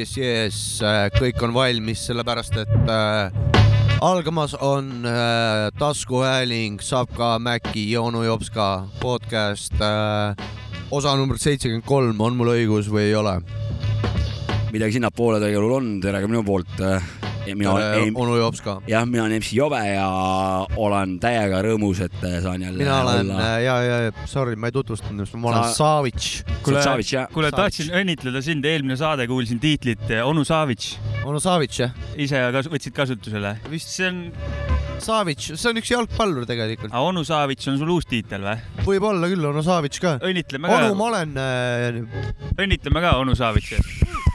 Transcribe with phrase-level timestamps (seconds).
[0.00, 0.82] jess, jess,
[1.18, 3.34] kõik on valmis, sellepärast et äh,
[4.00, 10.36] algamas on äh, taskuhääling Savka Mäki ja onu Jopska podcast äh,.
[10.90, 13.40] osa number seitsekümmend kolm, on mul õigus või ei ole?
[14.72, 17.04] midagi sinnapoole juhul on, tere ka minu poolt äh,
[17.58, 18.76] mina olen onu Jopska.
[18.88, 20.08] jah, mina olen MC Jobe ja
[20.76, 23.40] olen täiega rõõmus, et äh, saan jälle mina olen olla...
[23.56, 25.74] Äh, ja, ja sorry, ma ei tutvustanud, ma olen Sa...
[25.80, 26.30] Savitš.
[26.64, 26.84] kuule,
[27.34, 30.94] kuule, tahtsin õnnitleda sind, eelmine saade kuulsin tiitlit äh, onu Savitš.
[31.24, 31.96] onu Savitš, jah?
[32.16, 33.56] ise kas, võtsid kasutusele?
[33.72, 34.24] vist see on
[35.00, 36.92] Savitš, see on üks jalgpallur tegelikult.
[36.92, 38.58] aga onu Savitš on sul uus tiitel või?
[38.88, 40.16] võib-olla küll, onu Savitš ka.
[40.26, 40.82] õnnitleme ka.
[40.82, 42.02] onu ma olen äh....
[42.56, 44.28] õnnitleme ka onu Savitši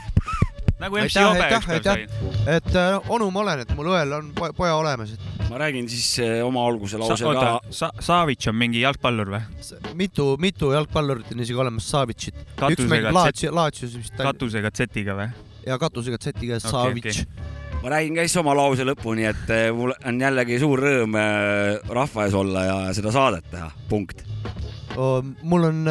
[0.80, 2.04] nagu MC Jobe ükskord sai.
[2.52, 5.26] et äh, onu ma olen, et mul õel on poja olemas, et.
[5.48, 7.52] ma räägin siis äh, oma alguse lause Sa, ka.
[7.72, 9.42] Sa, Savitš on mingi jalgpallur või?
[9.98, 12.42] mitu, mitu jalgpallurit on isegi olemas Savitšit.
[12.68, 14.16] üks mängib Laatsio, Laatsios vist.
[14.20, 15.30] katusega Z-iga või?
[15.66, 19.68] ja katusega Z-iga okay, Savitš okay ma räägin ka siis oma lause lõpuni, et äh,
[19.76, 21.16] mul on jällegi suur rõõm
[21.92, 24.26] rahva ees olla ja seda saadet teha, punkt
[24.96, 25.82] mul on,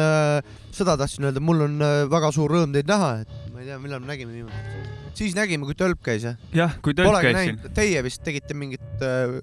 [0.74, 4.14] seda tahtsin öelda, mul on väga suur rõõm teid näha, et ei tea, millal me
[4.14, 6.36] nägime viimati siis nägime, kui Tölp käis, jah?
[6.56, 7.60] jah, kui Tölp käis siin.
[7.76, 9.38] Teie vist tegite mingit äh,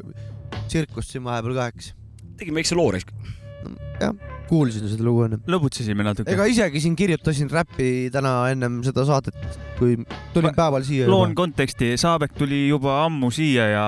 [0.67, 1.93] tsirkust siin vahepeal ka, eks?
[2.39, 3.73] tegime väikse loo raisk no,.
[4.01, 4.13] jah,
[4.49, 5.39] kuulsin seda lugu enne.
[5.49, 6.33] lõbutsesime natuke.
[6.33, 9.37] ega isegi siin kirjutasin räppi täna ennem seda saadet,
[9.79, 9.97] kui
[10.35, 11.09] tulin ma, päeval siia.
[11.09, 13.85] loon konteksti, Saabek tuli juba ammu siia ja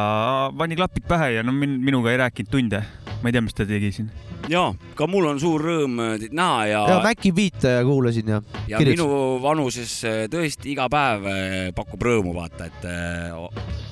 [0.57, 2.85] pani klapid pähe ja no min, minuga ei rääkinud tunde.
[3.21, 4.13] ma ei tea, mis ta tegi siin
[4.51, 4.65] ja
[4.95, 6.81] ka mul on suur rõõm äh, teid näha ja.
[6.89, 8.41] ja Maci Beat'e kuulasin ja.
[8.69, 9.09] ja kirjutasin.
[9.09, 12.87] minu vanuses äh, tõesti iga päev äh, pakub rõõmu vaata, et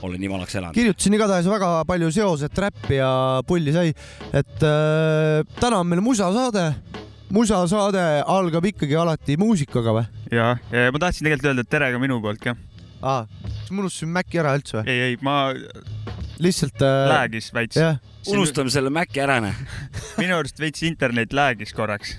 [0.03, 0.77] olen nii vanaks elanud.
[0.77, 3.13] kirjutasin igatahes väga palju seoset, räppi ja
[3.47, 3.93] pulli sai,
[4.33, 6.69] et äh, täna on meil musasaade
[7.33, 10.05] musasaade algab ikkagi alati muusikaga või?
[10.33, 12.55] ja, ja ma tahtsin tegelikult öelda tere ka minu poolt ka.
[13.01, 13.25] aa,
[13.63, 14.91] kas ma unustasin Maci ära üldse või?
[14.91, 15.37] ei, ei, ma
[16.43, 17.03] lihtsalt äh....
[17.13, 17.79] Läägis veits.
[18.33, 19.55] unustame selle Maci ära, noh.
[20.21, 22.17] minu arust veits internet läägis korraks.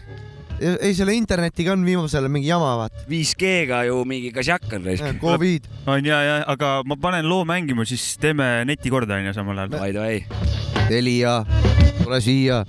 [0.59, 3.05] ei, selle internetiga on viimasel ajal mingi jama, vaata.
[3.10, 5.09] 5G-ga ju mingi kasjak on raisk.
[5.21, 5.69] Covid.
[5.87, 9.75] on ja, ja, aga ma panen loo mängima, siis teeme neti korda, onju, samal ajal.
[9.76, 10.87] davai, davai.
[10.88, 11.43] Telia,
[12.00, 12.65] tule siia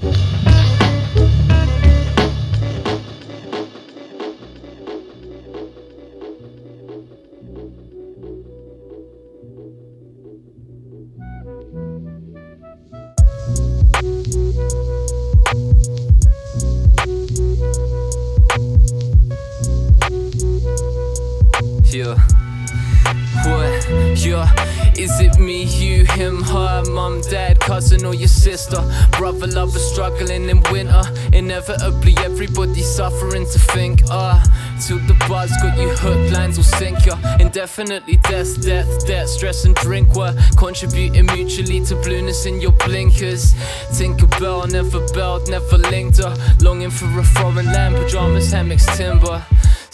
[24.98, 28.82] Is it me, you, him, her, mum, dad, cousin, or your sister?
[29.12, 31.04] Brother, lover, struggling in winter.
[31.32, 34.42] Inevitably, everybody's suffering to think, ah.
[34.42, 37.16] Uh, till the buzz got you hooked, lines will sink ya.
[37.40, 43.54] Indefinitely, death, death, death, stress, and drink were contributing mutually to blueness in your blinkers.
[43.92, 46.34] Tinkerbell, never belled, never linked her.
[46.62, 49.46] Longing for a foreign land, pajamas, hammocks, timber.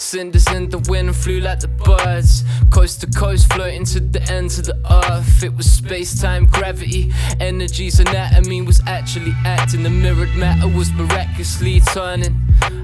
[0.02, 2.42] Cinders in the wind flew like the birds.
[2.70, 4.76] Coast to coast, floating to the ends of the
[5.08, 5.44] earth.
[5.44, 7.12] It was space time, gravity.
[7.38, 9.84] Energy's anatomy was actually acting.
[9.84, 12.36] The mirrored matter was miraculously turning.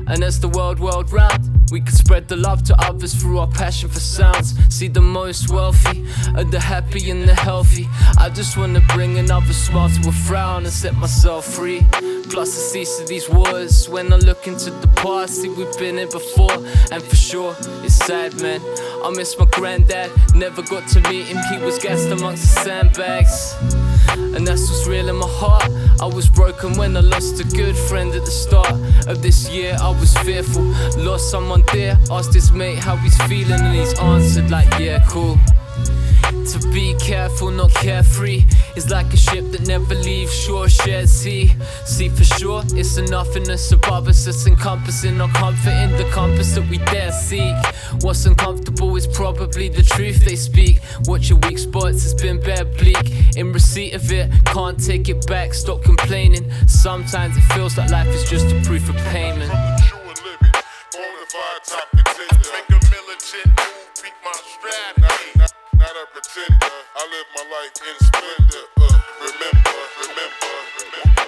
[0.06, 3.48] And as the world whirled round, we could spread the love to others through our
[3.48, 4.54] passion for sounds.
[4.74, 7.88] See the most wealthy, and the happy and the healthy.
[8.16, 11.84] I just wanna bring another smile to a frown and set myself free.
[12.30, 13.88] Plus, the cease of these wars.
[13.88, 16.52] When I look into the past, see we've been here before.
[16.92, 18.60] And for sure, it's sad, man.
[19.04, 23.56] I miss my granddad, never got to meet him, he was gassed amongst the sandbags.
[24.34, 25.70] And that's what's real in my heart.
[26.00, 28.72] I was broken when I lost a good friend at the start
[29.06, 29.76] of this year.
[29.80, 30.62] I was fearful,
[30.96, 31.98] lost someone dear.
[32.10, 35.38] Asked his mate how he's feeling, and he's answered, like, yeah, cool.
[36.52, 38.44] To be careful, not carefree,
[38.78, 41.52] is like a ship that never leaves shore, shared sea.
[41.84, 46.54] See for sure, it's a nothingness above us that's encompassing our comfort in the compass
[46.54, 47.56] that we dare seek.
[48.02, 50.80] What's uncomfortable is probably the truth they speak.
[51.06, 53.36] Watch your weak spots, it's been bare bleak.
[53.36, 56.48] In receipt of it, can't take it back, stop complaining.
[56.68, 59.50] Sometimes it feels like life is just a proof of payment.
[62.52, 65.37] Make a militant move, my strap
[65.88, 66.74] not a pretender.
[66.96, 68.64] I live my life in splendor.
[68.76, 71.18] Uh, remember, remember, remember.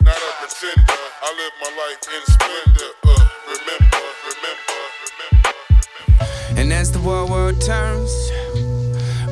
[0.00, 1.02] Not a pretender.
[1.20, 2.90] I live my life in splendor.
[3.04, 6.60] Uh, remember, remember, remember.
[6.60, 8.39] And as the world world turns.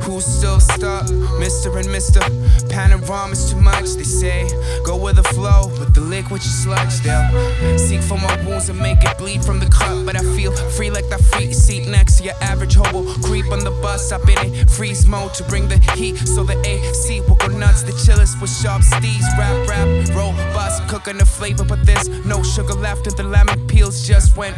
[0.09, 1.05] Who's still stuck?
[1.37, 1.69] Mr.
[1.77, 2.19] and Mr.
[2.67, 4.49] Panorama's too much, they say.
[4.83, 6.97] Go with the flow, with the liquid you sludge.
[7.01, 10.07] They'll seek for my wounds and make it bleed from the cut.
[10.07, 13.05] But I feel free like that free seat next to your average hobo.
[13.21, 16.17] Creep on the bus, I've been in freeze mode to bring the heat.
[16.17, 17.83] So the AC will go nuts.
[17.83, 19.21] The chillest with sharp steez.
[19.37, 21.63] Rap, rap, roll robust, cooking the flavor.
[21.63, 24.57] But there's no sugar left, and the lemon peels just went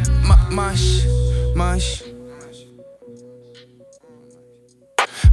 [0.50, 1.04] mush,
[1.54, 2.02] mush.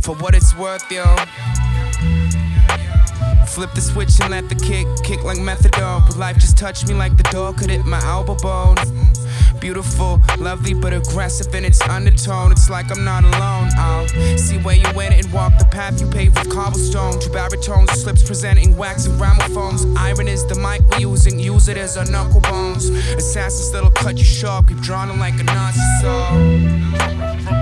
[0.02, 1.04] For what it's worth, yo.
[3.48, 6.06] Flip the switch and let the kick kick like methadone.
[6.08, 8.78] But life just touched me like the door could hit my elbow bone.
[9.60, 12.52] Beautiful, lovely, but aggressive in its undertone.
[12.52, 13.70] It's like I'm not alone.
[13.76, 14.08] I'll
[14.38, 17.20] see where you went and walk the path you paved with cobblestone.
[17.20, 19.86] Two baritones, slips presenting wax and gramophones.
[19.98, 22.88] Iron is the mic we're using, use it as our knuckle bones.
[22.90, 27.59] Assassins that'll cut you sharp, keep drawing like a Nazi saw.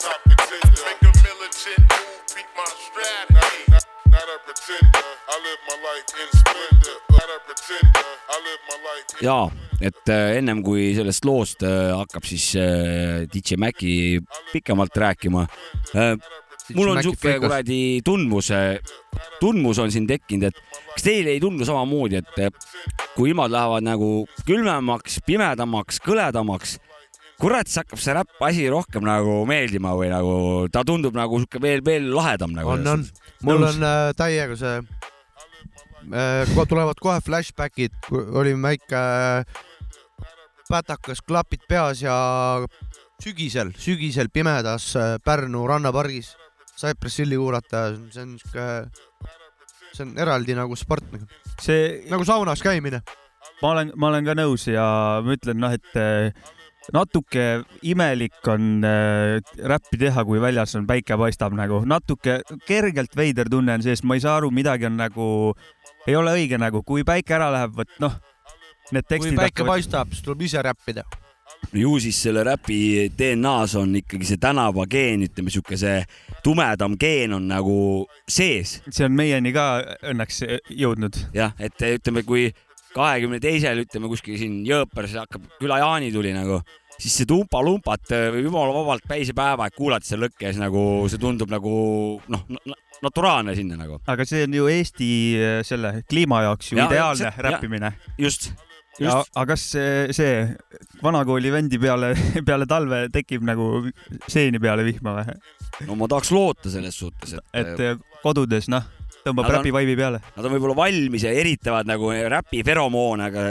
[0.00, 0.82] Top contender.
[0.86, 3.60] Make a militant move, beat my strategy.
[3.70, 5.06] Not, not a pretender.
[5.30, 6.96] I live my life in splendor.
[7.10, 8.08] Not a pretender.
[8.34, 9.38] I live my life in ja
[9.80, 14.20] et äh, ennem kui sellest loost äh, hakkab siis äh, DJ Maci
[14.52, 15.46] pikemalt rääkima
[16.72, 18.48] mul on siuke kuradi tundmus,
[19.40, 22.56] tundmus on siin tekkinud, et kas teile ei tundu samamoodi, et
[23.14, 24.08] kui ilmad lähevad nagu
[24.48, 26.78] külmemaks, pimedamaks, kõledamaks,
[27.44, 30.34] kurat, siis hakkab see räpp asi rohkem nagu meeldima või nagu
[30.72, 32.72] ta tundub nagu sihuke veel, veel lahedam nagu.
[32.72, 33.04] on, on.
[33.44, 34.78] mul on äh, täiega see
[36.08, 39.64] äh,, tulevad kohe flashbackid, olime väike äh,
[40.70, 42.16] pätakas, klapid peas ja
[43.22, 46.32] sügisel, sügisel pimedas äh, Pärnu rannapargis
[46.74, 48.64] Cypress Hilli kuulata, see on siuke,
[49.92, 51.28] see on eraldi nagu sport nagu,
[51.62, 53.04] see, nagu saunas käimine.
[53.62, 54.84] ma olen, ma olen ka nõus ja
[55.22, 56.32] ma ütlen noh, et eh,
[56.92, 63.48] natuke imelik on äh, räppi teha, kui väljas on päike paistab nagu natuke kergelt veider
[63.50, 65.26] tunne on sees, ma ei saa aru, midagi on nagu,
[66.06, 68.16] ei ole õige nagu, kui päike ära läheb, vot noh,
[68.92, 71.04] need kui tekstid päike paistab, siis tuleb ise räppida.
[71.72, 76.02] ju siis selle räpi DNA-s on ikkagi see tänavageen, ütleme sihuke see
[76.44, 77.76] tumedam geen on nagu
[78.28, 79.66] sees see on meieni ka
[80.12, 81.16] õnneks jõudnud.
[81.36, 82.50] jah, et ütleme, kui
[82.94, 86.60] kahekümne teisel ütleme kuskil siin Jõõpers hakkab küla Jaani tuli nagu,
[86.98, 91.50] siis see tumpa-lumpat võib jumala vabalt päisepäeva, et kuulata seal lõkke ees nagu see tundub
[91.52, 91.74] nagu
[92.30, 92.44] noh,
[93.04, 93.98] naturaalne sinna nagu.
[94.06, 95.08] aga see on ju Eesti
[95.40, 97.90] äh, selle kliima jaoks ju Ja, ideaalne see- räppimine.
[98.18, 98.52] just,
[99.02, 100.38] just, aga kas see, see
[101.02, 102.12] vanakooli vendi peale,
[102.48, 103.88] peale talve tekib nagu
[104.30, 105.34] seeni peale vihma või?
[105.88, 108.86] no ma tahaks loota selles suhtes, et, et äh, kodudes noh,
[109.24, 110.20] tõmbab räpi vaibi peale.
[110.36, 113.46] nad on võib-olla valmis ja eritavad nagu räpi feromoone, aga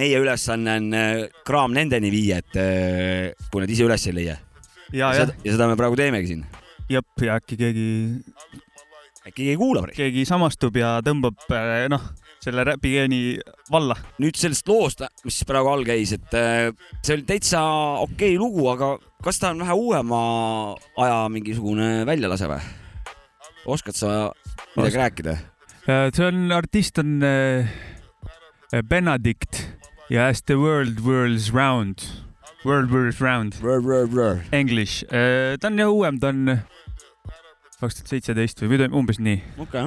[0.00, 4.38] meie ülesanne on äh, kraam nendeni viia, et äh, kui nad ise üles ei leia.
[4.92, 6.46] ja, ja jah, seda me praegu teemegi siin.
[6.90, 7.90] jep, ja äkki keegi,
[9.26, 9.92] äkki keegi kuulab.
[9.96, 11.46] keegi samastub ja tõmbab
[11.92, 12.10] noh,
[12.40, 13.22] selle räpigeeni
[13.72, 13.96] valla.
[14.22, 17.64] nüüd sellest loost, mis praegu all käis, et see oli täitsa
[18.04, 18.94] okei lugu, aga
[19.24, 20.20] kas ta on vähe uuema
[21.00, 22.62] aja mingisugune väljalase või?
[23.70, 24.10] oskad sa
[24.76, 25.36] midagi rääkida?
[26.14, 29.62] see on, artist on äh, Benedict
[30.10, 31.98] ja As the world whirls round,
[32.64, 33.54] world whirls round,
[34.52, 35.04] English.
[35.60, 36.58] ta on jah uuem, ta on
[37.80, 39.38] kaks tuhat seitseteist või midagi umbes nii.
[39.64, 39.86] okei,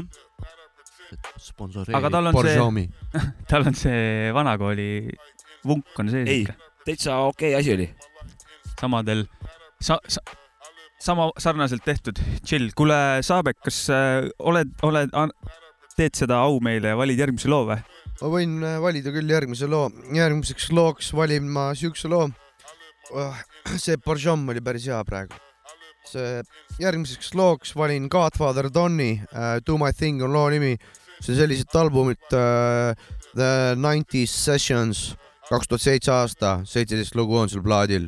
[1.37, 2.85] sponsoreerib Aga tal on see- Borjomi.
[3.51, 4.87] tal on see vanakooli
[5.67, 6.41] vunk on sees Ei.
[6.43, 6.55] ikka,
[6.87, 7.89] täitsa okei asi oli.
[8.79, 9.25] samadel
[9.83, 10.19] sa,, sa,
[11.03, 12.72] sama sarnaselt tehtud, chill.
[12.77, 12.95] kuule,
[13.25, 15.12] Saabek, kas äh, oled, oled,
[15.98, 17.79] teed seda au meile ja valid järgmise loo või?
[18.22, 22.29] ma võin äh, valida küll järgmise loo, järgmiseks looks valin ma siukse loo.
[23.75, 25.36] see Borjom oli päris hea praegu.
[26.07, 26.41] see
[26.79, 30.77] järgmiseks looks valin Godfather Donni uh, Do My Thing on loo nimi.
[31.19, 32.95] see selliselt albumit uh,
[33.33, 35.15] The Nineties Sessions
[35.50, 38.07] kaks tuhat seitse aasta, seitseteist lugu on seal plaadil.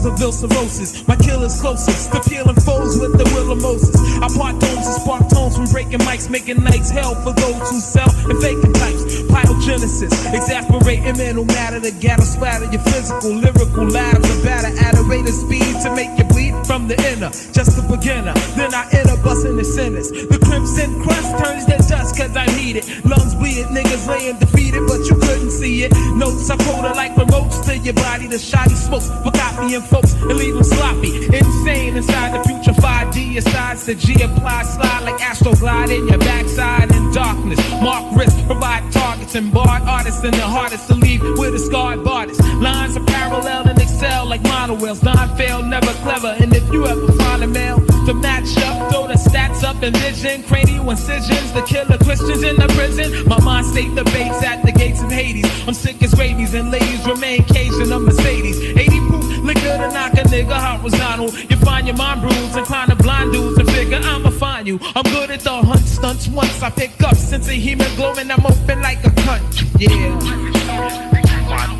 [0.00, 1.06] doses of ill cirrhosis.
[1.08, 3.94] My killer's closest to peeling foes with the will of Moses.
[4.22, 7.80] I part tones and spark tones from breaking mics, making nights hell for those who
[7.80, 9.04] sell and faking types.
[9.30, 15.02] Pyogenesis, exasperating mental matter to gather splatter your physical, lyrical lives are batter at a
[15.02, 16.29] rate of speed to make you bleed
[16.70, 17.30] from the inner.
[17.50, 20.08] Just a beginner, then I enter busting the sinners.
[20.12, 22.86] The crimson crust turns to dust cause I need it.
[23.04, 25.90] Lungs bleed, niggas laying defeated, but you couldn't see it.
[26.14, 28.28] Notes I quoted like remotes to your body.
[28.28, 31.26] The shoddy smokes for copying folks and leave them sloppy.
[31.26, 36.94] Insane inside the future 5D asides to G apply slide like astroglide in your backside
[36.94, 37.58] in darkness.
[37.82, 42.06] Mark risk, provide targets and barred artists and the hardest to leave with a scarred
[42.06, 42.40] artist.
[42.62, 45.02] Lines are parallel and excel like monowheels.
[45.02, 46.36] Non fail, never clever.
[46.38, 49.82] in And if you ever find a male to match up, throw the stats up
[49.82, 50.42] and vision.
[50.42, 53.28] Cranial incisions, the killer Christians in the prison.
[53.28, 55.46] My mind state debates at the gates of Hades.
[55.66, 58.58] I'm sick as rabies and ladies remain caged in a Mercedes.
[58.60, 61.30] 80 proof liquor to knock a nigga horizontal.
[61.48, 64.78] You find your mind bruised, inclined to blind dudes and figure I'ma find you.
[64.94, 68.30] I'm good at the hunt stunts once I pick up sense of hemoglobin.
[68.30, 69.80] I'm open like a cunt.
[69.80, 70.40] Yeah.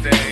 [0.02, 0.29] Thing.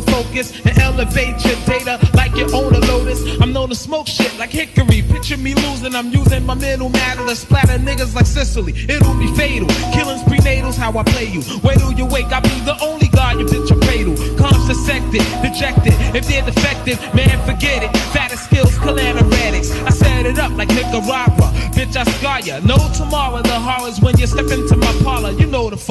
[0.00, 3.20] The focus and elevate your data like you own a lotus.
[3.40, 5.02] I'm known to smoke shit like hickory.
[5.02, 8.74] Picture me losing, I'm using my mental matter to splatter niggas like Sicily.
[8.88, 9.68] It'll be fatal.
[9.92, 11.42] Killings prenatals, how I play you.
[11.62, 14.14] Wait till you wake, I'll be the only god you bitch a cradle.
[14.36, 15.94] Calms dissected, dejected.
[16.14, 17.96] If they're defective, man, forget it.
[18.14, 19.70] Fattest skills, calanaretics.
[19.86, 21.50] I set it up like Nicaragua.
[21.74, 22.60] Bitch, I scar ya.
[22.60, 25.32] No tomorrow, the horrors when you step into my parlor.
[25.32, 25.46] You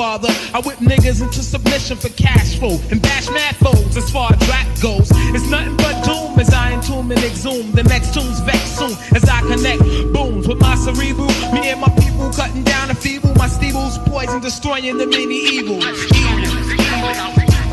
[0.07, 0.29] father.
[0.53, 4.39] I whip niggas into submission for cash flow and bash mad foes as far as
[4.47, 5.09] rap goes.
[5.35, 7.73] It's nothing but doom as I entomb and exhume.
[7.73, 9.81] The next tune's vex soon as I connect
[10.13, 11.27] booms with my cerebral.
[11.51, 13.33] Me and my people cutting down the feeble.
[13.35, 15.73] My steebles poison, destroying the do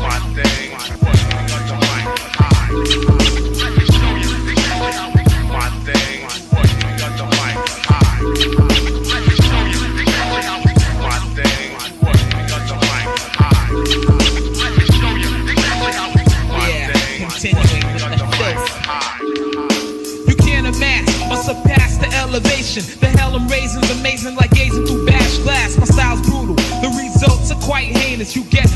[0.03, 0.74] my thing.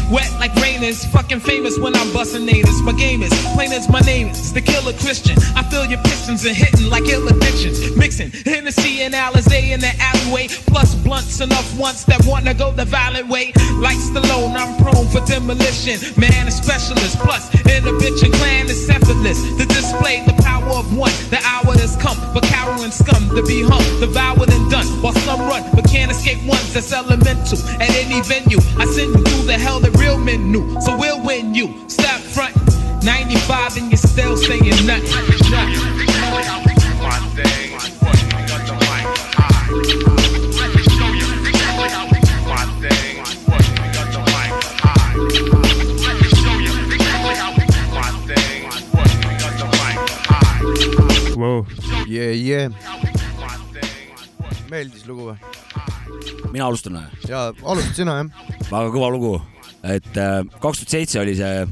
[0.09, 1.05] Wet like rain is.
[1.05, 2.81] Fucking famous when I'm busting natives.
[2.81, 4.53] My game is plain as my name is.
[4.53, 5.37] The killer Christian.
[5.55, 7.95] I feel your pistons and hitting like ill addictions.
[7.95, 10.47] Mixing Hennessy and Alizé in the alleyway.
[10.67, 13.53] Plus blunts enough once that wanna go the violent way.
[13.79, 15.97] Like Stallone, I'm prone for demolition.
[16.19, 17.17] Man, a specialist.
[17.19, 19.41] Plus, in the bitch and clan is effortless.
[19.57, 21.11] To display the power of one.
[21.29, 24.85] The hour has come for cower and scum to be hung, devoured and done.
[25.01, 27.59] While some run, but can't escape ones that's elemental.
[27.79, 29.79] At any venue, I send you through the hell
[30.29, 30.81] that real men knew.
[30.81, 31.89] So we'll win you.
[31.89, 32.55] Stop front.
[33.03, 34.85] 95 and you're still saying nothing.
[34.85, 36.01] nothing.
[36.01, 37.71] Exactly how we do my thing.
[37.71, 39.05] We got the mic
[39.35, 39.69] high.
[40.59, 43.23] Let me show you exactly how we do my thing.
[43.47, 44.51] We got the mic
[44.83, 45.15] high.
[46.05, 48.63] Let me show you exactly how we do my thing.
[49.25, 51.35] We got the mic high.
[51.37, 51.65] wow.
[52.07, 52.69] yeah, yeah.
[52.83, 54.69] How we do my thing.
[54.69, 55.37] meeldis lugu või?
[56.51, 57.29] mina alustan või?
[57.29, 58.29] ja alustad sina jah?
[58.69, 59.39] väga kõva lugu.
[59.83, 61.65] Et äh, kaks tuhat seitse oli see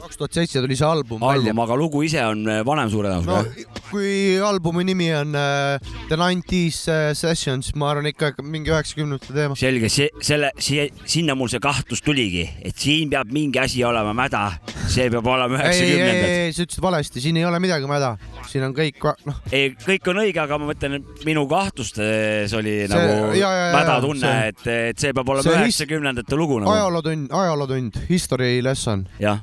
[0.00, 1.64] kaks tuhat seitse tuli see album välja album,.
[1.66, 3.73] aga lugu ise on äh, vanem suure no tõenäosusega.
[3.94, 5.78] Kui albumi nimi on äh,
[6.10, 9.56] The Nineties äh, Sessions, ma arvan ikka mingi üheksakümnendate teema.
[9.58, 14.12] selge, see, selle, siia, sinna mul see kahtlus tuligi, et siin peab mingi asi olema
[14.16, 14.42] mäda,
[14.90, 16.34] see peab olema ei, ei, ei, üheksakümnendad.
[16.48, 18.12] ei, sa ütlesid valesti, siin ei ole midagi mäda,
[18.50, 18.98] siin on kõik,
[19.30, 23.54] noh, ei, kõik on õige, aga ma mõtlen, et minu kahtlustes oli See- nagu jaa,
[23.60, 26.74] jaa, mäda tunne, see- et, et see peab olema see üheksakümnendate lugu nagu.
[26.74, 29.06] ajalootund, ajalootund, history lesson.
[29.22, 29.40] jah,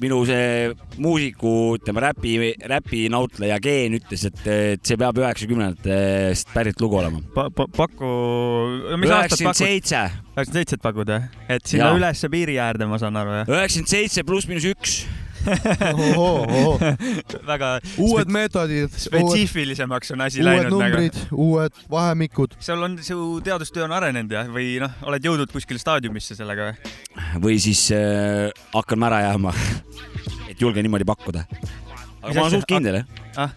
[0.00, 2.34] minu see muusiku, ütleme räpi,
[2.70, 7.22] räpinautleja Geen ütles, et, et see peab üheksakümnendatest pärit lugu olema.
[7.34, 8.10] Pa, pa, paku,
[8.96, 10.04] mis aastat üheksakümmend seitse,
[10.34, 11.28] üheksakümmend seitset pakud jah?
[11.48, 11.98] et sinna Jaa.
[12.00, 13.50] ülesse piiri äärde, ma saan aru jah?
[13.56, 15.00] üheksakümmend seitse pluss miinus üks.
[17.46, 17.70] Väga
[18.00, 20.80] uued meetodid, uued, spetsiifilisemaks on asi uued läinud nagu.
[20.82, 22.56] numbrid, uued vahemikud.
[22.62, 26.94] sul on, su teadustöö on arenenud jah, või noh, oled jõudnud kuskile staadiumisse sellega või?
[27.46, 29.54] või siis äh, hakkan ära jääma.
[30.50, 31.46] et julgen niimoodi pakkuda.
[31.48, 33.06] aga Mis ma olen suht kindel jah
[33.38, 33.52] Ah..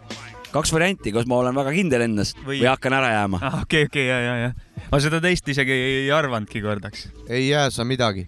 [0.54, 3.40] kaks varianti, kas ma olen väga kindel endas Või- või, hakkan ära jääma.
[3.42, 4.86] ah, okei, okei, ja, ja, ja.
[4.92, 7.08] ma seda teist isegi ei arvanudki kordaks.
[7.28, 8.28] ei jää sa midagi.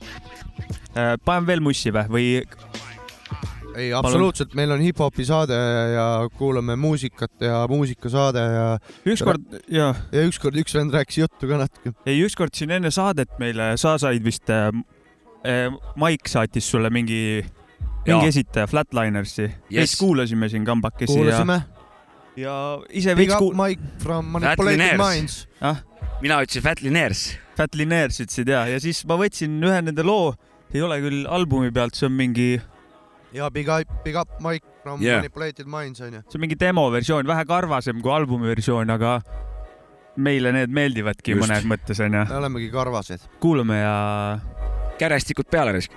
[1.26, 2.26] panen veel mussi või, või
[3.76, 5.58] ei, absoluutselt, meil on hip-hopi saade
[5.94, 6.06] ja
[6.38, 8.66] kuulame muusikat ja muusikasaade ja,
[9.12, 11.94] ükskord ja ja ükskord üks vend rääkis juttu ka natuke.
[12.06, 14.70] ei, ükskord siin enne saadet meile, sa said vist äh,,
[15.46, 17.44] äh, Maik saatis sulle mingi,
[18.08, 19.80] mingi esitaja Flatlinersi yes..
[19.80, 21.62] Veits kuulasime siin kambakesi kuulasime.
[22.36, 22.58] ja, ja
[22.90, 25.00] ise up kuul-, Mike from Manipulated.
[25.02, 25.46] Minds.
[26.22, 27.28] mina ütlesin Fat Linears.
[27.56, 30.34] Flatliners ütlesid ja, ja siis ma võtsin ühe nende loo,
[30.76, 32.56] ei ole küll albumi pealt, see on mingi,
[33.36, 35.20] ja Big up, Big up Mike from Yeah.
[35.22, 36.22] Manipulated Minds onju.
[36.30, 39.20] see on mingi demoversioon, vähe karvasem kui albumi versioon, aga
[40.16, 41.44] meile need meeldivadki Just.
[41.44, 42.26] Mõnes mõttes onju.
[42.30, 43.28] me olemegi karvased.
[43.44, 44.40] kuulame ja
[45.00, 45.92] kärestikud peale risk.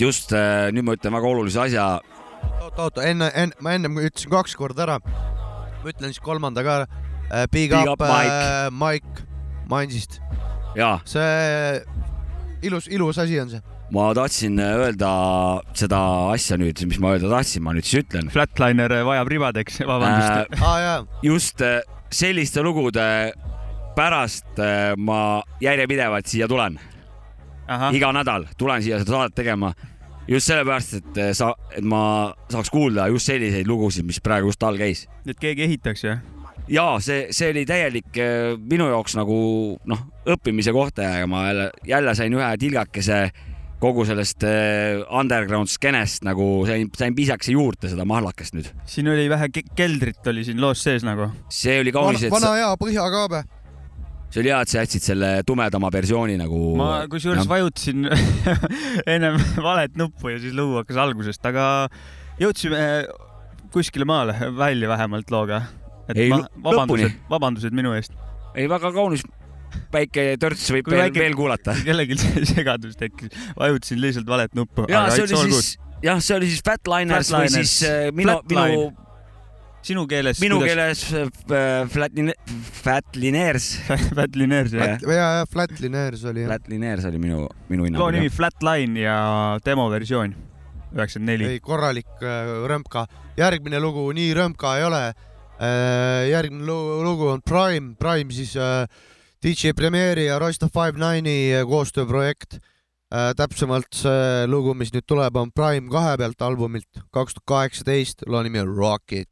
[0.00, 1.86] Just äh, nüüd ma ütlen väga olulise asja.
[2.60, 4.98] oota, oota, enne, enne, ma ennem ütlesin kaks korda ära.
[5.00, 6.84] ma ütlen siis kolmanda ka.
[7.50, 9.24] Big, Big up, up äh, Mike
[9.68, 10.20] Mainsist.
[10.76, 11.80] jaa, see
[12.62, 13.62] ilus, ilus asi on see.
[13.94, 15.10] ma tahtsin öelda
[15.76, 16.00] seda
[16.34, 18.30] asja nüüd, mis ma öelda tahtsin, ma nüüd siis ütlen.
[18.32, 20.56] Flatliner vajab ribadeks, vabandust.
[20.68, 21.80] aa jaa, just äh,
[22.12, 23.06] selliste lugude
[23.96, 26.78] pärast äh, ma järjepidevalt siia tulen,
[27.96, 29.72] iga nädal tulen siia seda saadet tegema
[30.28, 34.62] just sellepärast, et äh, sa, et ma saaks kuulda just selliseid lugusid, mis praegu just
[34.62, 35.06] all käis.
[35.28, 36.20] et keegi ehitaks jah?
[36.68, 39.36] ja see, see oli täielik äh, minu jaoks nagu
[39.84, 43.18] noh, õppimise koht ja ma jälle, jälle sain ühe tilgakese
[43.84, 48.70] kogu sellest äh, underground skeenest nagu sain, sain pisakese juurde seda mahlakest nüüd.
[48.88, 51.28] siin oli vähe ke- keldrit oli siin loos sees nagu.
[51.52, 53.42] see oli kaunis, et vana sa, hea põhjakaabe.
[54.30, 56.60] See oli hea, et sa jätsid selle tumedama versiooni nagu.
[56.78, 58.08] ma kusjuures vajutasin
[59.14, 61.66] ennem valet nuppu ja siis lugu hakkas algusest, aga
[62.40, 62.80] jõudsime
[63.74, 65.62] kuskile maale välja vähemalt looga.
[66.14, 66.28] Ei,
[66.62, 68.12] vabandused vabandused minu eest.
[68.54, 69.22] ei, väga kaunis
[69.90, 71.74] päike törts võib Kui veel, väike- veel kuulata.
[71.86, 72.18] kellelgi
[72.50, 74.84] segadus tekkis, vajutasin lihtsalt valet nuppu.
[74.90, 75.70] ja see oli siis,
[76.04, 77.72] jah, see oli siis Flatliners või Flatliners.
[77.78, 78.92] siis äh, minu, minu
[79.84, 80.40] sinu keeles.
[80.42, 81.28] minu keeles äh,
[81.92, 82.34] Flatline-,
[82.80, 83.68] Flatliners.
[84.14, 84.96] Flatlineers jah.
[85.04, 86.50] ja, ja Flatliners oli jah.
[86.52, 88.30] Flatliners oli minu, minu loo nimi.
[88.32, 89.16] Flatline ja
[89.64, 90.34] demoversioon,
[90.94, 91.50] üheksakümmend neli.
[91.54, 93.06] ei, korralik äh, römka.
[93.36, 95.04] järgmine lugu nii römka ei ole.
[96.30, 98.88] järgmine lu- lugu on Prime, Prime siis äh,
[99.44, 102.58] DJ Premiere'i ja Roysta Five Nine'i äh, koostööprojekt.
[103.36, 108.40] täpsemalt see lugu, mis nüüd tuleb, on Prime kahe pealt albumilt kaks tuhat kaheksateist, loo
[108.42, 109.28] nimi on Rocket.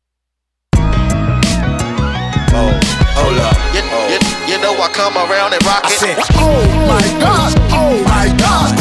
[2.54, 2.68] Oh,
[3.16, 3.56] hold up.
[3.72, 5.96] You, you, you know I come around and rock it.
[5.96, 8.72] I said, Oh my God, oh my God.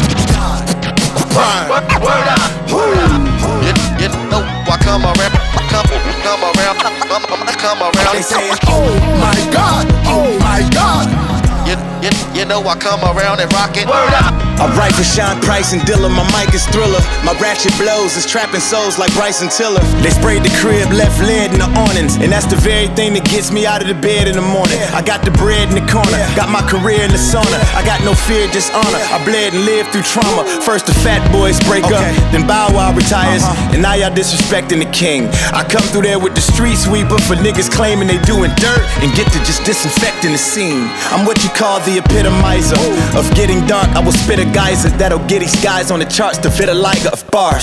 [1.32, 1.70] Prime.
[2.04, 2.44] Word up.
[2.68, 3.22] Word up.
[3.64, 3.72] You,
[4.04, 5.32] you know I come around.
[5.72, 6.78] Come, come around.
[7.08, 8.14] Come, come around.
[8.16, 8.92] They say, Oh
[9.24, 11.31] my God, oh my God.
[11.72, 13.88] You, you, you know I come around and rock it.
[13.88, 14.36] Word up.
[14.62, 17.02] I write for Sean Price and Dilla, my mic is thriller.
[17.26, 19.82] My ratchet blows is trapping souls like Bryson Tiller.
[20.06, 22.22] They sprayed the crib, left lead in the awnings.
[22.22, 24.78] And that's the very thing that gets me out of the bed in the morning.
[24.94, 27.58] I got the bread in the corner, got my career in the sauna.
[27.74, 29.02] I got no fear, just honor.
[29.10, 30.46] I bled and lived through trauma.
[30.62, 33.42] First the fat boys break up, then Bow Wow retires.
[33.42, 33.74] Uh-huh.
[33.74, 35.26] And now y'all disrespecting the king.
[35.58, 39.10] I come through there with the street sweeper for niggas claiming they doing dirt and
[39.18, 40.86] get to just disinfecting the scene.
[41.10, 42.74] I'm what you call the epitomizer
[43.14, 43.86] of getting dark.
[43.94, 46.74] I will spit a geyser that'll get these guys on the charts to fit a
[46.74, 47.62] liger of bars.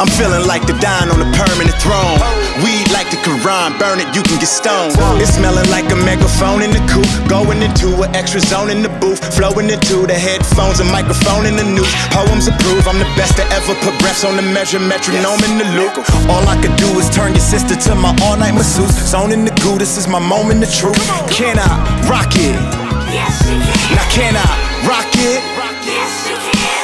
[0.00, 2.16] I'm feeling like the dying on a permanent throne.
[2.64, 4.96] Weed like the Quran, burn it, you can get stoned.
[5.20, 8.88] It's smelling like a megaphone in the coupe, going into an extra zone in the
[9.04, 11.92] booth, flowing into the headphones, a microphone in the news.
[12.16, 15.68] Poems approve, I'm the best to ever put breaths on the measure, metronome in the
[15.76, 15.92] loop.
[16.32, 18.96] All I could do is turn your sister to my all night masseuse.
[18.96, 20.96] Zone in the goo, this is my moment of truth.
[21.28, 21.68] Can I
[22.08, 22.85] rock it?
[23.06, 24.46] Now can I
[24.86, 25.42] rock it?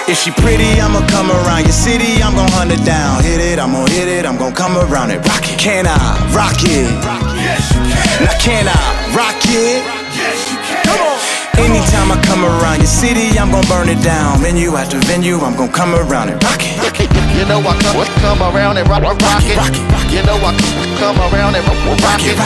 [0.08, 3.22] If she pretty, I'ma come around your city, I'm gon' hunt it down.
[3.22, 5.18] Hit it, I'm gon' hit it, I'm gon' come around it.
[5.26, 5.58] Rock it.
[5.58, 5.96] Can I
[6.34, 6.90] rock it?
[8.22, 8.78] Now can I
[9.14, 9.82] rock it?
[10.86, 11.18] Come on.
[11.58, 14.38] Anytime I come around your city, I'm gon' burn it down.
[14.40, 16.42] Venue after venue, I'm gon' come around it.
[16.42, 16.76] Rock it.
[17.34, 19.56] You know I come, come around and rock, rock, rock it.
[20.12, 20.52] You know I
[20.98, 22.36] come around and rock, rock it.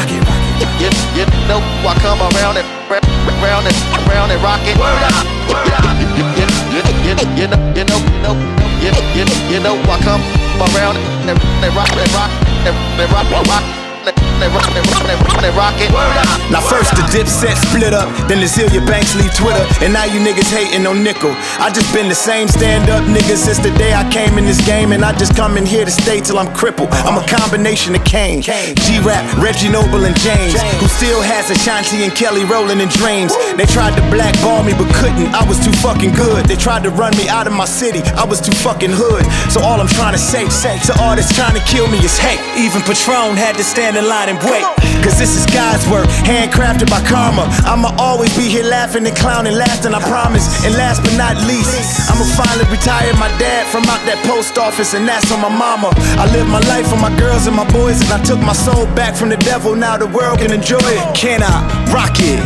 [0.81, 3.06] You, you know I come around and ra-
[3.43, 3.77] round and
[4.09, 4.77] round and rock it.
[4.79, 5.85] Word up, word up.
[6.17, 8.35] You, you, you, you, you know, you know, you know,
[8.83, 10.23] you, you, you know I come
[10.61, 10.97] around
[11.29, 12.31] and, and rock and rock
[12.67, 13.62] and, and rock, rock, rock.
[13.62, 13.76] And rock,
[16.55, 20.23] Now first the dipset split up, then the Zillia Banks leave Twitter, and now you
[20.23, 21.35] niggas hating on nickel.
[21.59, 24.92] I just been the same stand-up nigga since the day I came in this game,
[24.92, 26.90] and I just come in here to stay till I'm crippled.
[27.03, 32.14] I'm a combination of Kane, G-Rap, Reggie Noble, and James, who still has Ashanti and
[32.14, 33.35] Kelly rolling in dreams.
[33.59, 35.35] They tried to blackball me but couldn't.
[35.35, 36.47] I was too fucking good.
[36.47, 38.07] They tried to run me out of my city.
[38.14, 39.27] I was too fucking hood.
[39.51, 42.19] So all I'm trying to say, say to all that's trying to kill me is
[42.19, 42.38] hate.
[42.55, 44.63] Even Patron had to stand in line and wait.
[45.01, 47.49] Cause this is God's work, handcrafted by karma.
[47.65, 50.45] I'ma always be here laughing and clowning last, and I promise.
[50.65, 51.73] And last but not least,
[52.11, 55.95] I'ma finally retire my dad from out that post office, and that's on my mama.
[56.21, 58.85] I live my life for my girls and my boys, and I took my soul
[58.99, 59.75] back from the devil.
[59.75, 61.03] Now the world can enjoy it.
[61.17, 61.57] Can I
[61.95, 62.41] rock it?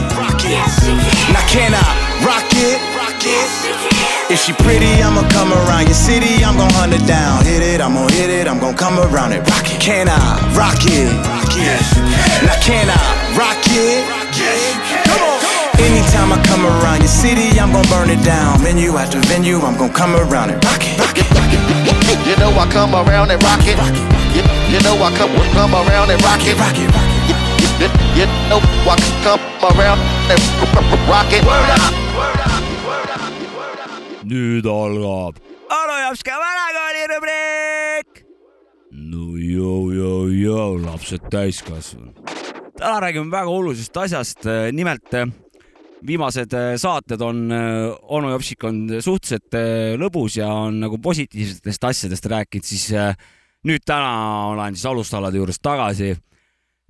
[1.34, 1.86] Now can I
[2.22, 2.78] rock it?
[4.30, 7.44] If she pretty, I'ma come around your city, I'm gon' hunt it down.
[7.44, 9.40] Hit it, I'm gon' hit it, I'm gon' come around it.
[9.48, 9.80] Rock it.
[9.80, 11.39] Can I rock it?
[12.46, 12.98] Now can I
[13.36, 14.06] rock it?
[15.06, 15.38] Come on.
[15.80, 18.58] Anytime I come around your city, I'm gon' burn it down.
[18.60, 20.62] Venue after venue, I'm gon' come around it.
[20.64, 20.96] Rock it.
[22.26, 23.78] You know I come around and rock it.
[24.34, 26.56] You, you know I come, come around and rock it.
[26.58, 27.28] Rock it, rock it.
[27.30, 27.36] You,
[27.82, 29.40] you, you know I come
[29.74, 29.98] around
[30.30, 30.40] and
[31.08, 31.42] rock it.
[31.44, 31.92] Word up.
[32.14, 32.62] Word up.
[32.86, 33.22] Word up.
[33.56, 33.90] Word up.
[34.24, 35.34] nüüd algab
[35.68, 38.10] Anujapska vanakooli rubriik.
[38.16, 38.19] no
[39.50, 42.14] jõu-jõu-jõu, lapsed täiskasvanud.
[42.80, 45.26] täna räägime väga olulisest asjast, nimelt eh,
[46.06, 47.42] viimased eh, saated on,
[48.02, 53.14] onu Jopsik on suhteliselt eh, lõbus ja on nagu positiivsetest asjadest rääkinud, siis eh,
[53.68, 54.12] nüüd täna
[54.54, 56.14] olen siis alustalade juures tagasi.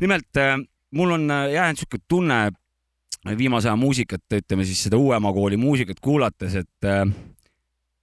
[0.01, 0.57] nimelt eh,
[0.95, 2.51] mul on eh, jäänud siuke tunne
[3.37, 6.87] viimase aja muusikat, ütleme siis seda uuema kooli muusikat kuulates, et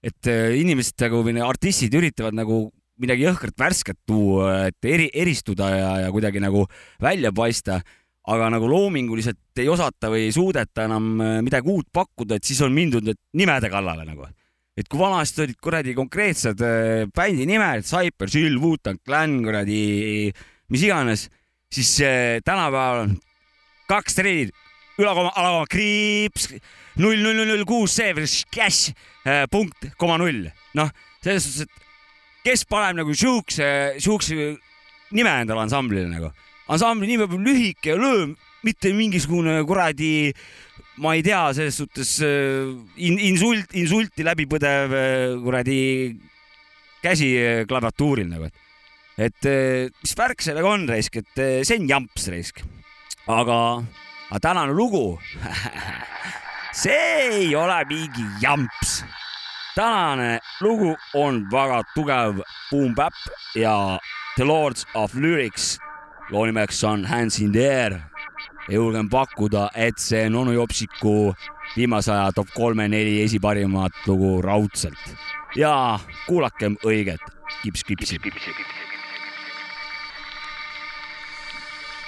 [0.08, 2.68] et inimesed nagu või artistid üritavad nagu
[3.02, 6.66] midagi jõhkrat värsket tuua, et eri, eristuda ja, ja kuidagi nagu
[7.04, 7.80] välja paista,
[8.28, 12.60] aga nagu loominguliselt ei osata või ei suudeta enam äh, midagi uut pakkuda, et siis
[12.66, 13.08] on mindud
[13.40, 14.28] nimede kallale nagu.
[14.78, 20.34] et kui vanasti olid kuradi konkreetsed äh, bändi nimed, Cyper, Chill, Wu-Tang Clan, kuradi
[20.70, 21.30] mis iganes,
[21.74, 23.18] siis äh, tänapäeval on
[23.88, 24.52] kaks treid,
[25.00, 26.52] ülakoma, alakoma, kriips,
[26.98, 27.96] null, null, null, null, kuus,
[28.52, 28.92] cash,
[29.50, 30.50] punkt, koma null.
[30.76, 30.92] noh,
[31.24, 31.87] selles suhtes, et
[32.48, 33.66] kes paneb nagu siukse,
[34.00, 34.36] siukse
[35.12, 36.30] nime endale ansamblile nagu.
[36.72, 40.32] ansambli nimi peab lühike ja lööv, mitte mingisugune kuradi,
[41.04, 42.72] ma ei tea, selles suhtes äh,
[43.04, 45.82] in, insult, insulti läbipõdev äh, kuradi
[47.04, 48.64] käsi äh, klaviatuuril nagu, et
[49.18, 49.48] et
[50.04, 52.62] mis värk sellega on raisk, et see on jamps raisk.
[53.28, 53.60] aga,
[54.30, 55.18] aga tänane lugu,
[56.84, 57.00] see
[57.42, 59.02] ei ole mingi jamps.
[59.78, 63.14] Tänane lugu on väga tugev boom-bap
[63.56, 64.00] ja
[64.36, 65.80] The Lords of Lyrics.
[66.30, 68.02] Loo nimeks on Hands in the air.
[68.70, 71.34] Julgen pakkuda, et see on onu Jopsiku
[71.76, 75.14] viimase aja top kolme-neli esiparimat lugu raudselt.
[75.56, 77.22] Ja kuulakem õiget
[77.62, 78.20] kips-kipsi.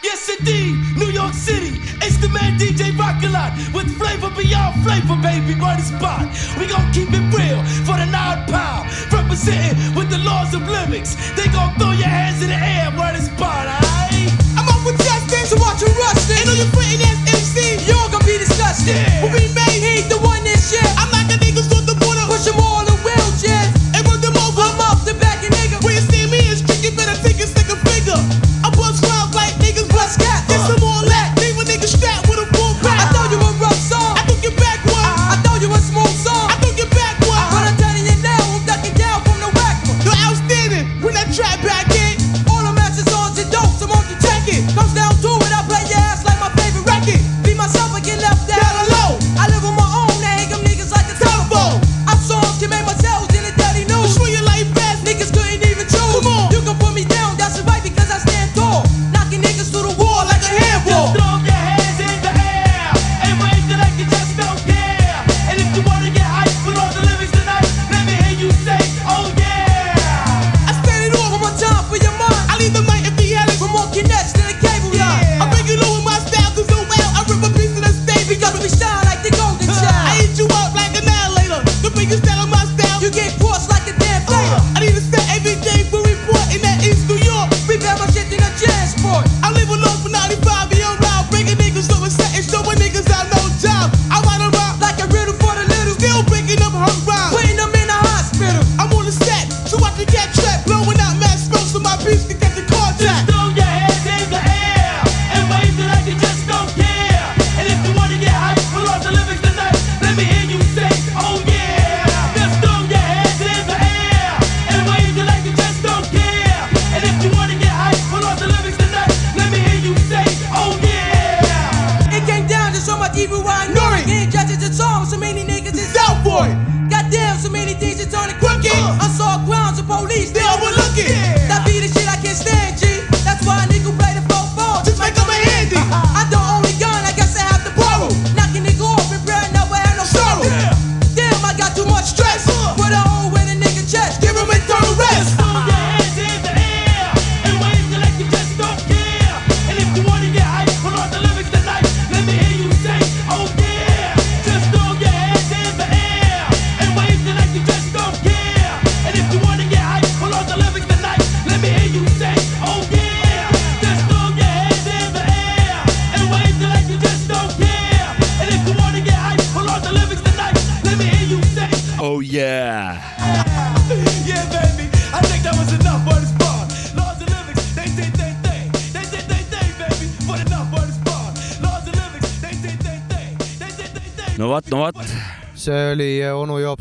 [0.03, 1.75] Yes, indeed, York City.
[1.99, 5.51] It's the man DJ Rockalot with flavor beyond flavor, baby.
[5.79, 6.31] Is spot.
[6.57, 8.87] We gon' keep it real for the nine pound.
[9.11, 11.19] Representing with the laws of lyrics.
[11.35, 12.87] They gon' throw your hands in the air.
[13.19, 14.31] Is spot, alright?
[14.55, 16.39] I'm up with Justin, so watch you rustin'.
[16.39, 18.95] And on your footing ass MC, you're gonna be disgusted.
[18.95, 19.19] Yeah.
[19.21, 20.87] But we made heat the one this year.
[20.95, 21.18] I'm like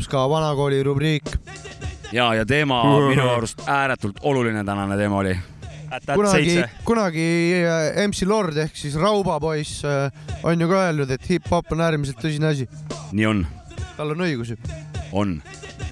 [0.09, 1.29] ka vanakooli rubriik.
[2.11, 5.37] ja, ja teema minu arust ääretult oluline tänane teema oli.
[6.15, 7.27] kunagi, kunagi
[7.59, 10.11] äh, MC Lord ehk siis Raubapoiss äh,
[10.43, 12.69] on ju ka öelnud, et hip-hop on äärmiselt tõsine asi.
[13.11, 13.45] nii on,
[13.97, 14.57] tal on õigus ju,
[15.11, 15.41] on.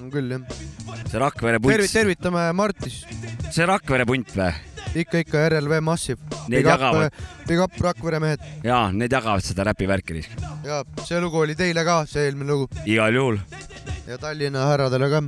[0.00, 0.58] on küll jah.
[1.06, 3.04] see Rakvere punt, tervitame Martis,
[3.50, 4.50] see Rakvere punt või?
[4.98, 6.18] ikka, ikka RLV Massive.
[6.48, 7.12] Need jagavad..
[7.46, 10.22] Big up Rakvere mehed jaa, need jagavad seda räpivärki
[10.64, 12.68] ja see lugu oli teile ka, see eelmine lugu.
[12.86, 13.38] igal juhul.
[14.08, 15.20] Ja Tallinna härradele ka.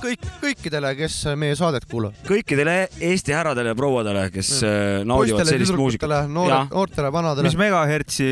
[0.00, 2.18] kõik, kõikidele, kes meie saadet kuulavad.
[2.26, 2.74] kõikidele
[3.10, 6.14] Eesti härradele ja prouadele, kes äh, naudivad poistele, sellist muusikat.
[6.30, 7.56] noortele, vanadele mis.
[7.58, 8.28] megahertsi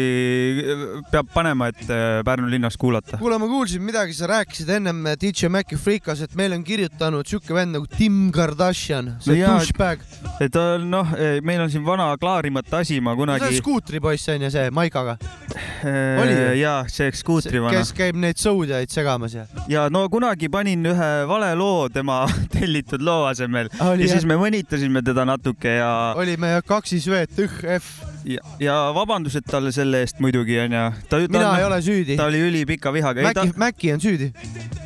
[1.13, 3.19] peab panema, et äh, Pärnu linnas kuulata?
[3.21, 7.57] kuule, ma kuulsin midagi, sa rääkisid ennem DJ Maci Freekas, et meil on kirjutanud siuke
[7.57, 10.05] vend nagu Tim Kardashian, see No douchebag.
[10.41, 13.61] et on noh, meil on siin vana klaarimata asi, ma see on kunagi.
[13.63, 15.19] skuutripoiss on ju see Maikaga,
[16.23, 16.55] oli ju?
[16.63, 17.93] jaa, see skuutri vana kes.
[17.97, 19.47] käib neid sõudjaid segamas ja.
[19.71, 22.21] ja no kunagi panin ühe vale loo tema
[22.55, 27.57] tellitud loo asemel Oli, ja siis me mõnitasime teda natuke ja, olime kaksis V, tõh,
[27.79, 28.05] F.
[28.29, 30.85] ja, ja vabandused talle selle eest muidugi onju.
[31.09, 32.19] ta, ta, mina ei ole süüdi.
[32.21, 33.25] ta oli ülipika vihaga.
[33.25, 34.31] ei ta Maci on süüdi.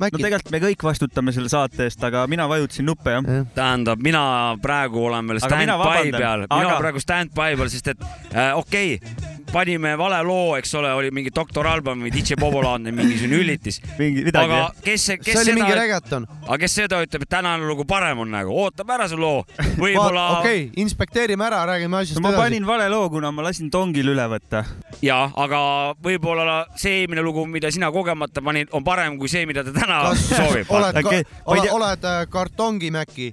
[0.01, 3.31] no tegelikult me kõik vastutame selle saate eest, aga mina vajutasin nuppe jah.
[3.57, 4.25] tähendab, mina
[4.63, 6.81] praegu olen veel mina stand-by peal, mina aga...
[6.83, 11.31] praegu stand-by peal, sest et äh, okei okay,, panime vale loo, eks ole, oli mingi
[11.35, 13.81] Doktor Alban või DJ Bobolaadne mingisugune ülitis.
[13.99, 14.81] mingi midagi aga jah.
[14.87, 16.27] kes, see kes oli mingi seda, reggaeton.
[16.47, 19.45] aga kes seda ütleb, et tänane lugu parem on nagu, ootab ära see loo,
[19.83, 22.43] võib-olla okei okay,, inspekteerime ära, räägime asjast no ma edasi.
[22.47, 24.65] panin vale loo, kuna ma lasin tongil üle võtta.
[25.05, 25.63] ja, aga
[26.03, 30.05] võib-olla see eelmine lugu, mida sina kogemata panid, on parem kui see, mida ta täna
[30.09, 30.73] kas soovib.
[30.73, 33.33] oled okay,, ma oled, oled äh, kartongimäki?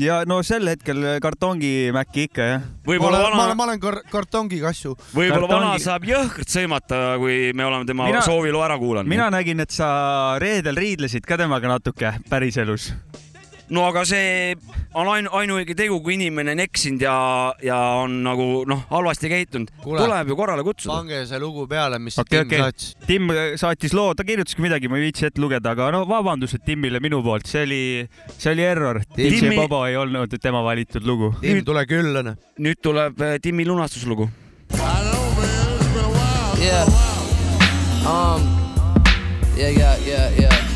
[0.00, 2.62] Ja no sel hetkel kartongimäki ikka jah.
[2.64, 4.94] ma võib-olla olen, ma vana olen, ma olen kar kartongikassu.
[5.14, 9.08] võib-olla vana kartongi- saab jõhkralt sõimata, kui me oleme tema Mina- mina, sooviloo ära kuulanud.
[9.08, 12.92] mina nägin, et sa reedel riidlesid ka temaga natuke päriselus.
[13.70, 14.54] No aga see
[14.98, 17.14] on ainu, ainuõige tegu, kui inimene on eksinud ja,
[17.64, 20.96] ja on nagu noh, halvasti käitunud, tuleb ju korrale kutsuda.
[20.98, 22.64] pange see lugu peale, mis okay, Tim okay.
[22.64, 22.90] saatis.
[23.06, 27.02] Tim saatis loo, ta kirjutaski midagi, ma ei viitsi ette lugeda, aga no vabandused Timile
[27.02, 27.82] minu poolt, see oli,
[28.36, 29.02] see oli error.
[29.16, 31.32] DJ Timmi- Bobo ei olnud tema valitud lugu.
[31.40, 32.24] Tim, tule külla,
[32.58, 34.28] nüüd tuleb äh, Timmi lunastuslugu.
[36.60, 36.84] Yeah.
[38.04, 38.42] Um.
[39.56, 40.69] Yeah, yeah, yeah, yeah.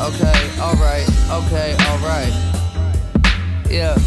[0.00, 2.32] Okay, alright, okay, alright.
[3.68, 3.98] Yeah.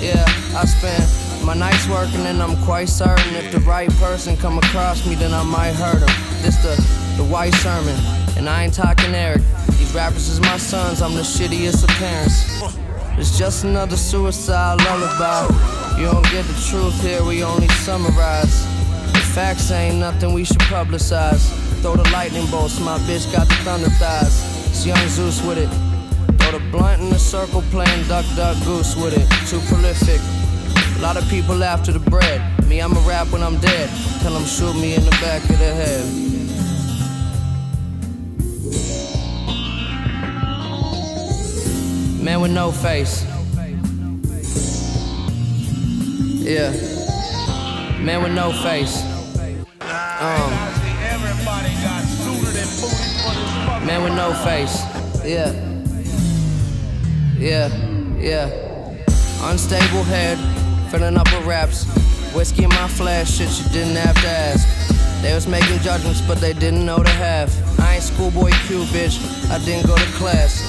[0.00, 0.24] Yeah,
[0.56, 5.06] I spend my nights working and I'm quite certain if the right person come across
[5.06, 6.42] me, then I might hurt him.
[6.42, 6.74] This the,
[7.22, 7.94] the white sermon,
[8.36, 9.42] and I ain't talking Eric.
[9.78, 12.44] These rappers is my sons, I'm the shittiest of parents.
[13.16, 15.46] It's just another suicide lullaby.
[15.98, 18.79] You don't get the truth here, we only summarize.
[19.34, 21.48] Facts ain't nothing we should publicize.
[21.82, 24.68] Throw the lightning bolts, my bitch got the thunder thighs.
[24.68, 25.68] It's young Zeus with it.
[26.38, 29.28] Throw the blunt in the circle, playing duck, duck, goose with it.
[29.48, 30.20] Too prolific.
[30.98, 32.42] A lot of people after the bread.
[32.66, 33.88] Me, I'ma rap when I'm dead.
[34.20, 36.04] Tell them shoot me in the back of the head.
[42.20, 43.24] Man with no face.
[46.42, 46.72] Yeah.
[48.00, 49.09] Man with no face.
[50.20, 50.50] Um.
[53.86, 54.84] Man with no face.
[55.24, 55.50] Yeah.
[57.38, 57.68] Yeah.
[58.18, 58.50] Yeah.
[59.44, 60.36] Unstable head.
[60.90, 61.86] Filling up with raps.
[62.34, 63.38] Whiskey in my flash.
[63.38, 65.22] Shit you didn't have to ask.
[65.22, 67.50] They was making judgments, but they didn't know the half.
[67.80, 69.16] I ain't schoolboy Q, bitch.
[69.50, 70.60] I didn't go to class.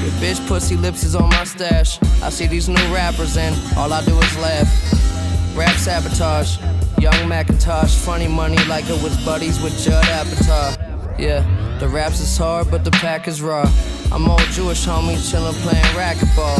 [0.00, 1.98] Your bitch pussy lips is on my stash.
[2.22, 5.54] I see these new rappers and all I do is laugh.
[5.54, 6.56] Rap sabotage,
[7.04, 11.18] young Macintosh, funny money like it was buddies with Judd Apatow.
[11.18, 11.44] Yeah,
[11.78, 13.70] the raps is hard, but the pack is raw.
[14.10, 16.58] I'm old Jewish homie chillin' playing racquetball.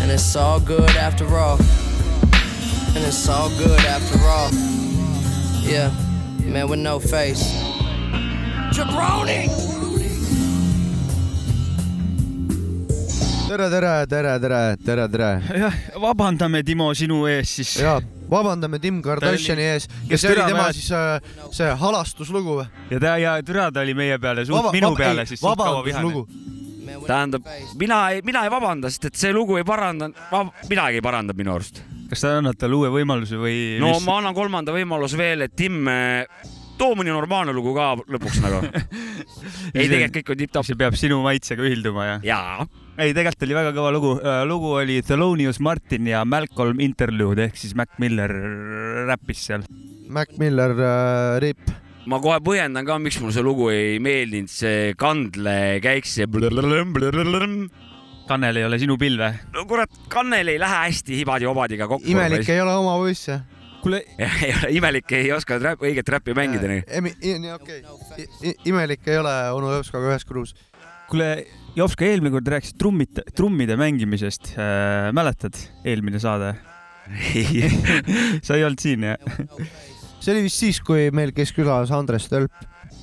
[0.00, 1.58] And it's all good after all.
[2.94, 4.50] And it's all good after all.
[5.66, 5.90] Yeah,
[6.44, 7.42] man with no face.
[8.70, 9.48] Jabroni!
[13.48, 15.42] tere, tere, tere, tere, tere, tere.
[15.58, 17.74] jah, vabandame, Timo, sinu ees siis.
[17.80, 17.98] ja
[18.30, 21.20] vabandame Tim Kardashini ees, kes oli tema mälet- siis äh,
[21.54, 22.66] see halastuslugu või?
[22.90, 26.06] ja ta ja türa ta oli meie peale, suht minu peale siis suht kaua vihane.
[26.08, 27.04] vabanduslugu.
[27.06, 30.10] tähendab, mina ei, mina ei vabanda, sest et see lugu ei paranda,
[30.68, 31.82] midagi ei paranda minu arust.
[32.08, 33.58] kas sa annad talle uue võimaluse või?
[33.80, 35.84] no ma annan kolmanda võimaluse veel, et Tim,
[36.78, 38.62] too mõni normaalne lugu ka lõpuks nagu.
[39.76, 40.68] ei, tegelikult kõik on tipp-topp.
[40.68, 42.20] see peab sinu maitsega ühilduma ja?
[42.26, 42.68] jaa.
[42.96, 44.14] ei, tegelikult oli väga kõva lugu.
[44.48, 48.32] lugu oli Thelonious Martin ja Malcolm Interlude ehk siis Mac Miller
[49.08, 49.66] räppis seal.
[50.08, 51.74] Mac Miller äh, ripp.
[52.08, 56.24] ma kohe põhjendan ka, miks mulle see lugu ei meeldinud, see kandlekäik, see.
[58.28, 59.28] Kannel ei ole sinu pilve.
[59.54, 62.08] no kurat, kannel ei lähe hästi hibadi-hobadiga kokku.
[62.12, 63.44] imelik ei ole oma poiss jah?
[63.82, 66.82] kuule, ei ole, imelik ei oska räp, õiget räppi mängida nii.
[67.54, 68.54] Okei okay..
[68.68, 70.54] imelik ei ole onu Jopskaga ühes kruus.
[71.10, 71.30] kuule,
[71.78, 75.12] Jopska eelmine kord rääkisid trummid, trummide mängimisest äh,.
[75.16, 76.54] mäletad, eelmine saade?
[78.46, 79.38] sa ei olnud siin jah?
[80.18, 82.52] see oli vist siis, kui meil käis külas Andres Tölp.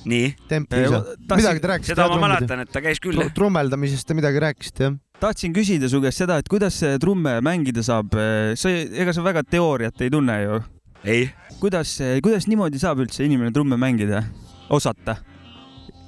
[0.06, 1.02] nii, templi ei saa.
[1.02, 3.32] tahtsin- midagi te rääkisite seda ma mäletan, et ta käis küll jah.
[3.34, 4.96] trummeldamisest te midagi rääkisite jah?
[5.20, 8.14] tahtsin küsida su käest seda, et kuidas see trumme mängida saab,
[8.54, 10.60] sa, ega sa väga teooriat ei tunne ju.
[11.04, 11.30] ei,
[11.60, 14.22] kuidas, kuidas niimoodi saab üldse inimene trumme mängida,
[14.70, 15.18] osata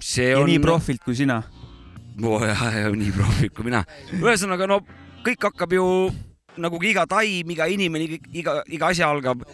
[0.01, 1.43] see ja on nii profilt kui sina?
[2.23, 3.85] oo jah, jah, nii profi kui mina.
[4.19, 4.81] ühesõnaga, no
[5.27, 5.85] kõik hakkab ju
[6.63, 9.45] nagu iga taim, iga inimene, iga, iga asi algab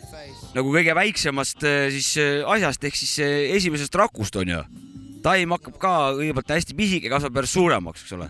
[0.54, 4.62] nagu kõige väiksemast eh, siis eh, asjast ehk siis eh, esimesest rakust onju.
[5.24, 8.28] taim hakkab ka kõigepealt hästi pisike, kasvab järjest suuremaks, eks ole.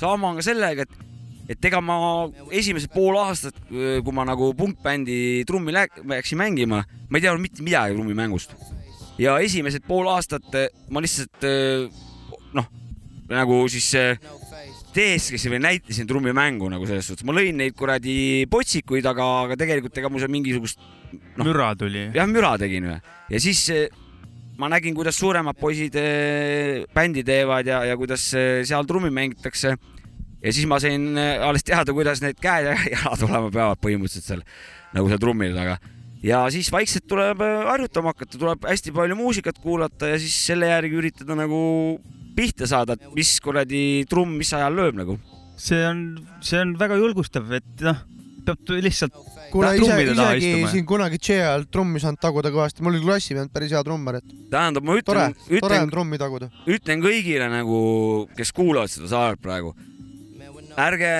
[0.00, 1.06] sama on ka sellega, et,
[1.52, 1.98] et ega ma
[2.56, 7.66] esimesed pool aastat, kui ma nagu punkbändi trummi lä- läksin mängima, ma ei teadnud mitte
[7.66, 8.56] midagi trummimängust.
[9.20, 10.48] ja esimesed pool aastat
[10.88, 11.44] ma lihtsalt
[12.56, 12.72] noh,
[13.28, 13.92] nagu siis
[14.94, 19.98] teeskasin või näitasin trummimängu nagu selles suhtes, ma lõin neid kuradi potsikuid, aga, aga tegelikult
[20.00, 20.80] ega mul seal mingisugust
[21.12, 22.08] noh, müra tuli.
[22.16, 22.98] jah, müra tegin või.
[23.30, 23.86] ja siis eh,
[24.60, 29.76] ma nägin, kuidas suuremad poisid eh, bändi teevad ja, ja kuidas eh, seal trummi mängitakse.
[30.40, 34.44] ja siis ma sain alles teada, kuidas need käed ja jalad olema peavad põhimõtteliselt seal
[34.96, 35.78] nagu seal trummide taga.
[36.24, 40.70] Ja siis vaikselt tuleb eh, harjutama hakata, tuleb hästi palju muusikat kuulata ja siis selle
[40.70, 41.60] järgi üritada nagu
[42.36, 45.18] pihta saada, et mis kuradi trumm mis ajal lööb nagu.
[45.60, 46.04] see on,
[46.40, 47.98] see on väga julgustav, et noh,
[48.46, 49.16] peab lihtsalt
[49.50, 53.02] kuule ise, trummide taha isegi siin kunagi tšee ajal trummi saanud taguda kõvasti, mul oli
[53.04, 56.50] klassivend päris hea trummar, et tähendab, ma ütlen,, ütlen on, trummi taguda.
[56.70, 57.80] ütlen kõigile nagu,
[58.38, 59.74] kes kuulavad seda saadet praegu,
[60.80, 61.12] ärge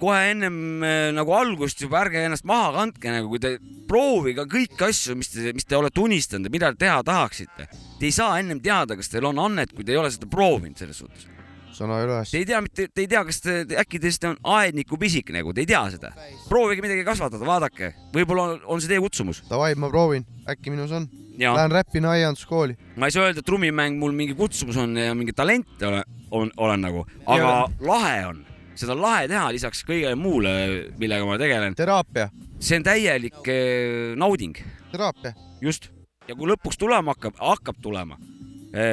[0.00, 3.56] kohe ennem eh, nagu algust juba ärge ennast maha kandke nagu, kui te
[3.88, 7.68] proovige kõiki asju, mis te, mis te olete unistanud ja mida te teha tahaksite.
[8.00, 10.76] Te ei saa ennem teada, kas teil on annet, kui te ei ole seda proovinud
[10.78, 11.28] selles suhtes.
[11.76, 12.30] sõna üles.
[12.32, 15.52] Te ei tea mitte, te ei tea, kas te äkki teist on aedniku pisik nagu,
[15.52, 16.12] te ei tea seda.
[16.48, 19.42] proovige midagi kasvatada, vaadake, võib-olla on, on see teie kutsumus.
[19.50, 21.04] Davai, ma proovin, äkki minus on.
[21.36, 22.78] Lähen räpin aianduskooli.
[22.96, 26.50] ma ei saa öelda, et trummimäng mul mingi kutsumus on ja mingi talent olen, on,
[26.56, 28.38] olen nagu, aga Ja- lahe on,
[28.80, 30.52] seda on lahe teha lisaks kõigele muule,
[31.00, 31.76] millega ma tegelen.
[31.78, 32.28] teraapia,
[32.60, 34.58] see on täielik eh, nauding,
[34.92, 35.34] teraapia.
[35.64, 35.90] just.
[36.28, 38.18] ja kui lõpuks tulema hakkab, hakkab tulema,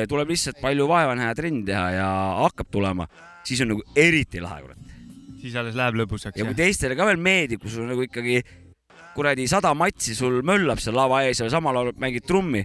[0.09, 2.09] tuleb lihtsalt palju vaeva näha ja trenni teha ja
[2.43, 3.07] hakkab tulema,
[3.43, 4.91] siis on nagu eriti lahe, kurat.
[5.41, 6.55] siis alles läheb lõbusaks ja kui.
[6.57, 8.41] teistele ka veel meeldib, kui sul nagu ikkagi
[9.13, 12.63] kuradi sada matsi sul möllab seal lava ees ja samal ajal mängid trummi,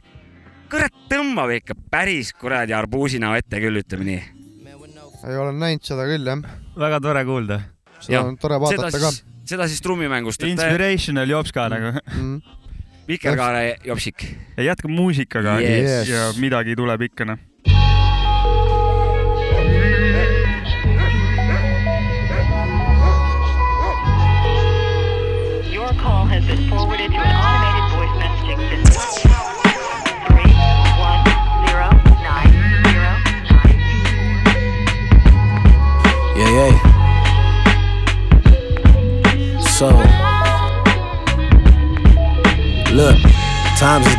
[0.72, 4.38] kurat, tõmbab ikka päris kuradi arbuusina ette küll, ütleme nii.
[5.26, 6.44] Ei ole näinud seda küll jah.
[6.78, 7.60] väga tore kuulda.
[8.04, 11.94] seda on tore vaadata seda ka siis, seda siis trummimängust, et Inspirational jops ka nagu.
[12.14, 12.56] mm..
[13.08, 14.26] Vikerkaare jopsik.
[14.56, 16.08] ja jätka muusikaga Yes.
[16.12, 17.38] ja midagi tuleb ikka noh.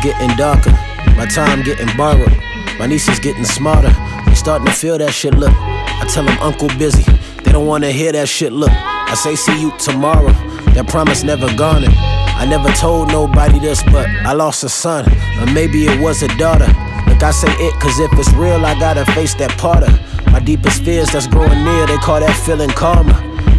[0.02, 0.72] Getting darker.
[1.16, 2.32] My time getting borrowed.
[2.78, 3.92] My niece is getting smarter.
[4.26, 5.34] They starting to feel that shit.
[5.34, 7.04] Look, I tell them Uncle busy.
[7.44, 8.52] They don't wanna hear that shit.
[8.52, 10.32] Look, I say see you tomorrow.
[10.74, 11.84] That promise never gone.
[11.86, 15.04] I never told nobody this, but I lost a son,
[15.40, 16.66] or maybe it was a daughter.
[17.08, 20.40] Look, I say it, cause if it's real, I gotta face that part of my
[20.40, 21.86] deepest fears that's growing near.
[21.86, 23.12] They call that feeling karma.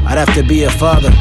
[0.07, 1.11] I'd have to be a father.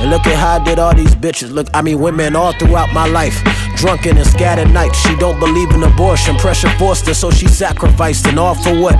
[0.00, 1.52] And look at how I did all these bitches.
[1.52, 3.42] Look, I mean, women all throughout my life.
[3.76, 4.96] Drunken and scattered nights.
[4.98, 6.36] She don't believe in abortion.
[6.36, 8.26] Pressure forced her, so she sacrificed.
[8.26, 8.96] And all for what?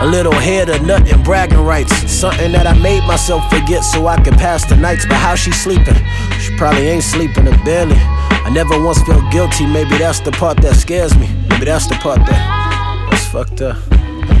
[0.00, 1.94] A little head of and bragging rights.
[2.10, 5.06] Something that I made myself forget so I could pass the nights.
[5.06, 5.96] But how she sleeping?
[6.40, 7.96] She probably ain't sleeping or barely.
[7.96, 9.66] I never once felt guilty.
[9.66, 11.28] Maybe that's the part that scares me.
[11.48, 13.76] Maybe that's the part that that's fucked up.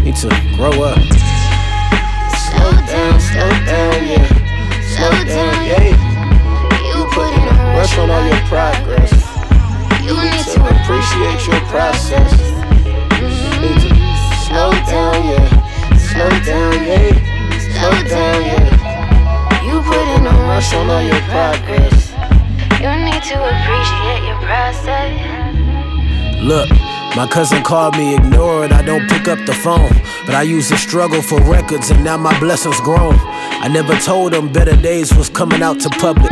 [0.02, 0.98] Need to grow up.
[2.44, 4.43] Slow down, slow down, yeah.
[5.04, 5.28] Mm-hmm.
[5.28, 5.92] Slow down, yeah.
[6.88, 7.44] You put in
[7.76, 9.12] work on all your progress.
[10.00, 12.32] You need to appreciate your process.
[13.60, 13.92] Need to
[14.48, 15.44] slow down, yeah.
[15.96, 17.12] Slow down, yeah.
[17.60, 18.64] Slow down, yeah.
[19.64, 22.12] You put in the work on all your progress.
[22.80, 25.12] You need to appreciate your process.
[26.40, 26.70] Look,
[27.16, 29.92] my cousin called me, ignore it, I don't pick up the phone.
[30.26, 33.18] But I used to struggle for records and now my blessings grown.
[33.64, 36.30] I never told him better days was coming out to public.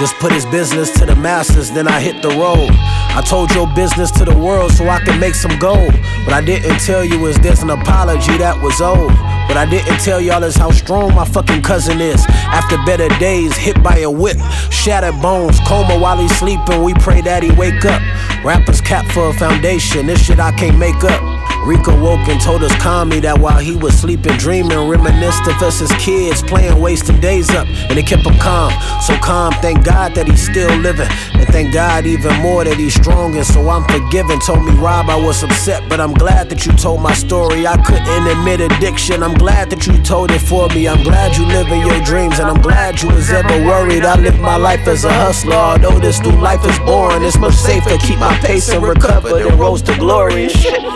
[0.00, 2.70] Just put his business to the masses, then I hit the road.
[2.72, 5.94] I told your business to the world so I could make some gold.
[6.24, 9.12] What I didn't tell you is there's an apology that was old.
[9.46, 12.26] What I didn't tell y'all is how strong my fucking cousin is.
[12.28, 14.38] After better days, hit by a whip,
[14.70, 16.82] shattered bones, coma while he's sleeping.
[16.82, 18.02] We pray that he wake up.
[18.44, 21.41] Rappers cap for a foundation, this shit I can't make up.
[21.64, 25.80] Rika woke and told us calmly that while he was sleeping, dreaming, reminisced of us
[25.80, 28.72] as kids, playing, wasting days up, and it kept him calm.
[29.00, 32.94] So calm, thank God that he's still living, and thank God even more that he's
[32.94, 34.40] strong, and so I'm forgiven.
[34.40, 37.64] Told me, Rob, I was upset, but I'm glad that you told my story.
[37.66, 39.22] I couldn't admit addiction.
[39.22, 40.88] I'm glad that you told it for me.
[40.88, 44.04] I'm glad you live in your dreams, and I'm glad you was ever worried.
[44.04, 47.22] I live my life as a hustler, although this new life is boring.
[47.22, 50.48] It's much safer, to keep my pace and recover, then rose to glory.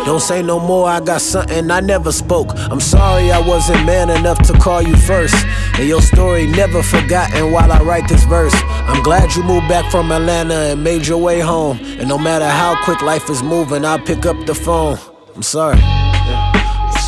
[0.04, 2.50] Don't say no more, I got something I never spoke.
[2.54, 5.34] I'm sorry I wasn't man enough to call you first.
[5.74, 8.54] And your story never forgotten while I write this verse.
[8.88, 11.78] I'm glad you moved back from Atlanta and made your way home.
[11.98, 14.98] And no matter how quick life is moving, I'll pick up the phone.
[15.34, 15.78] I'm sorry.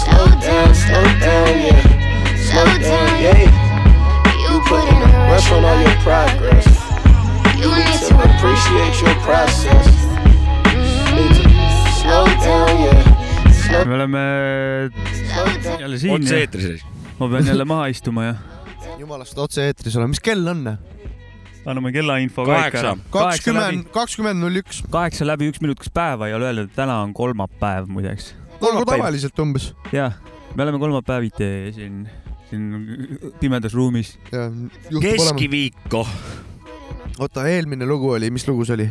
[0.05, 2.37] Slow down, slow down, yeah.
[2.37, 3.69] Slow down, yeah.
[4.49, 6.67] You put in a rush on all your progress.
[7.57, 9.87] You need to appreciate your process.
[11.15, 12.03] Need to mm-hmm.
[12.03, 13.08] slow down, yeah.
[13.69, 14.19] Me oleme
[15.81, 16.15] jälle siin.
[16.15, 16.85] otse-eetris.
[17.19, 18.35] ma pean jälle maha istuma ja
[18.99, 20.65] jumalast otse-eetris oleme, mis kell on?
[21.69, 22.97] anname kellainfo Kaheksa.
[23.11, 24.81] kakskümmend, kakskümmend null üks.
[24.91, 28.33] kaheksa läbi üks minut, kas päeva ei ole öeldud, täna on kolmapäev muideks.
[28.63, 29.73] nagu tavaliselt umbes.
[29.93, 30.17] jah,
[30.55, 32.09] me oleme kolmapäeviti siin,
[32.51, 34.17] siin pimedas ruumis.
[35.01, 36.07] keskiviiko.
[37.19, 38.91] oota, eelmine lugu oli, mis lugu see oli?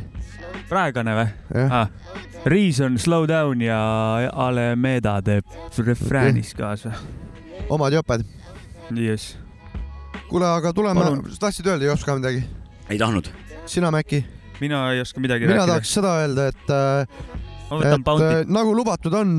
[0.70, 1.74] Praegune või Jah.
[1.82, 1.89] ah,?
[2.47, 3.80] Reason, Slow Down ja
[4.32, 5.47] Alemeda teeb
[5.84, 6.93] refräänis kaasa.
[7.70, 8.24] omad joped.
[8.95, 9.36] Yes.
[10.30, 12.43] kuule, aga tuleme Palun., tahtsid öelda, ei oska midagi?
[12.89, 13.28] ei tahtnud.
[13.65, 14.24] sina, Mäkki?
[14.61, 15.74] mina ei oska midagi mina rääkida.
[15.74, 17.07] tahaks seda öelda, et äh,
[17.70, 18.45] ma võtan Bounty äh,.
[18.47, 19.38] nagu lubatud on,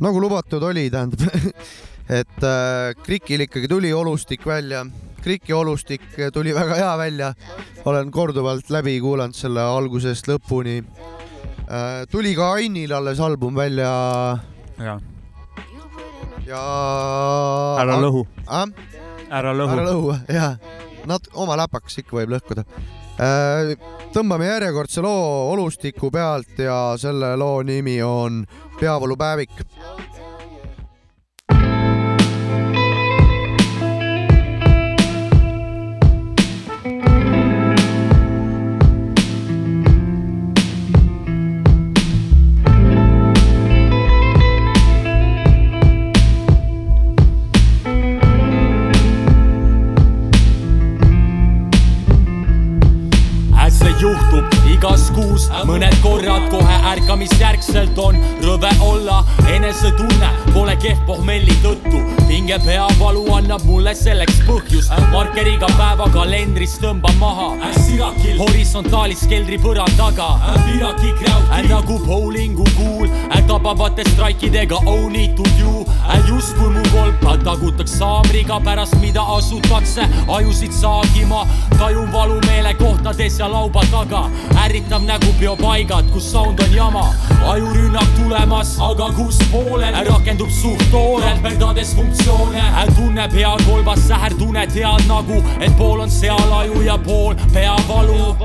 [0.00, 1.24] nagu lubatud oli, tähendab,
[2.20, 4.84] et äh, Krikil ikkagi tuli olustik välja.
[5.20, 6.02] Kriki olustik
[6.32, 7.34] tuli väga hea välja.
[7.84, 10.82] olen korduvalt läbi kuulanud selle algusest lõpuni.
[12.10, 13.90] tuli ka Ainil alles album välja
[14.78, 15.00] ja,
[16.46, 16.62] ja.
[17.82, 18.66] ära lõhu, ah?.
[19.30, 19.82] ära ära lõhu.
[19.84, 20.56] lõhu, jaa.
[21.08, 22.64] Nat-, oma läpaks ikka võib lõhkuda.
[24.14, 28.44] tõmbame järjekordse loo olustiku pealt ja selle loo nimi on
[28.80, 29.52] Peavoolupäevik.
[57.70, 62.19] Ärkamisjärgselt on rõve olla, enesetunne pole kehv pohmelli tõttu.
[62.40, 67.50] Pinge peavalu annab mulle selleks põhjust, markeriga päevakalendris tõmban maha.
[68.38, 70.28] horisontaalis keldri põrandaga,
[71.68, 73.08] nagu bowlingu kuul,
[73.50, 75.84] tabavate straikidega own it to you,
[76.28, 81.44] justkui mu kolpa tagutaks saamriga, pärast mida asutakse ajusid saagima,
[81.78, 84.24] tajun valumeele kohtades ja lauba taga,
[84.64, 87.04] ärritav nägu peopaigad, kus sound on jama,
[87.52, 89.98] ajurünnak tulemas, aga kus poolel?
[90.08, 91.94] Rakendub suht toorelt, perdades
[92.30, 98.36] funktsioone, tunne peakolbas säherdune, tead nagu, et pool on seal aju ja pool peavalu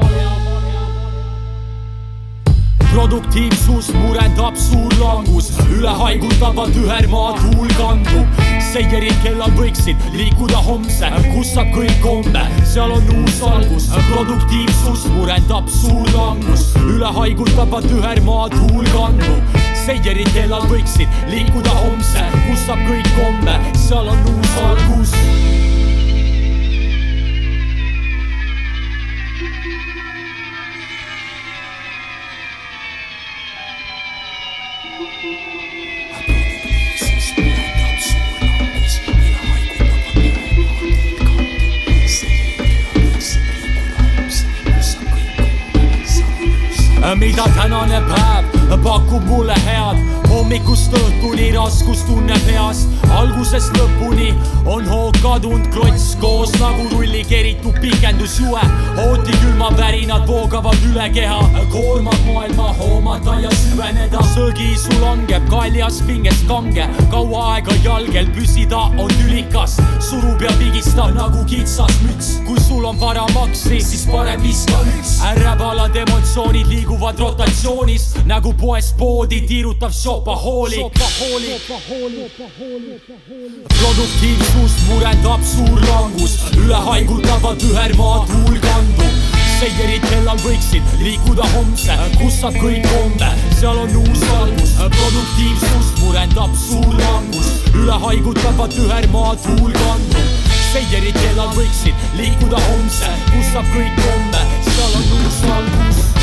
[2.96, 8.40] produktiivsus murendab suur langus, üle haigutava tühermaa tuul kandub.
[8.72, 13.90] seierid kellal võiksid liikuda homse, kus saab kõik homme, seal on uus algus.
[14.14, 19.60] produktiivsus murendab suur langus, üle haigutava tühermaa tuul kandub.
[19.86, 25.14] Seierid kellal võiksid liikuda homse, kus saab kõik homme, seal on uus algus.
[47.16, 48.45] Mida tänane päev
[48.84, 49.98] pakub mulle head,
[50.36, 52.82] hommikust õhtuni raskustunne peas,
[53.16, 54.34] algusest lõpuni
[54.68, 58.64] on hoog kadunud klots koos nagu rulli keritud pikendusjue,
[58.98, 61.40] hooti külmavärinad voogavad üle keha,
[61.72, 69.14] koormad maailma hoomata ja süveneda, söögiisu langeb kaljas pingest kange, kaua aega jalgel püsida on
[69.16, 75.16] tülikas, surub ja pigistab nagu kitsas müts, kui sul on varamaksi, siis parem viska üks,
[75.32, 78.12] ärevalad emotsioonid liiguvad rotatsioonis.
[78.28, 79.94] Nagu poest poodi tiirutav
[80.26, 80.92] šopahoolik.
[83.68, 89.20] produktiivsust murendab suur langus, üle haigutava tühermaa tuul kandub,
[89.60, 96.58] seierid kellal võiksid liikuda homse, kus saab kõik kombe, seal on uus valgus, produktiivsust murendab
[96.66, 100.52] suur langus, üle haigutavat ühermaa tuul kandub.
[100.74, 106.15] seierid kellal võiksid liikuda homse, kus saab kõik kombe, seal on uus valgus.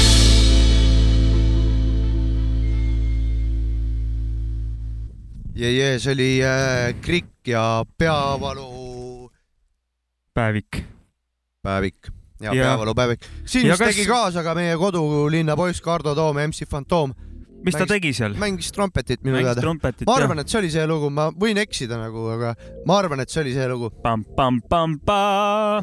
[5.62, 9.30] jee, jee, see oli äh, Krikk ja Peavalu
[10.34, 10.82] päevik.
[11.62, 12.08] päevik
[12.42, 13.20] ja Ja- Peavalu päevik.
[13.44, 17.12] siin Ja vist kas- tegi kaasa ka meie kodulinna poiss Kardo Toom, MC Fantoom.
[17.64, 18.34] mis ta tegi seal?
[18.34, 19.60] mängis trompetit minu Mängis teada.
[20.06, 22.54] ma arvan, et see oli see lugu, ma võin eksida nagu, aga
[22.86, 23.90] ma arvan, et see oli see lugu.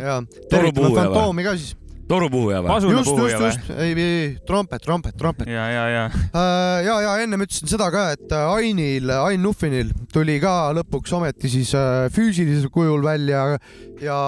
[0.02, 0.96] ja, tervitame?
[0.96, 1.76] Fantoomi ka siis.
[2.10, 2.80] Torupuhuja või?
[2.90, 5.50] Just, just, just, ei, ei, ei, trompet, trompet, trompet.
[5.52, 6.04] ja, ja, ja.
[6.86, 11.52] ja, ja ennem ütlesin seda ka, et äh, Ainil, Ain Nuffinil tuli ka lõpuks ometi
[11.52, 13.46] siis äh, füüsilisel kujul välja
[14.02, 14.20] ja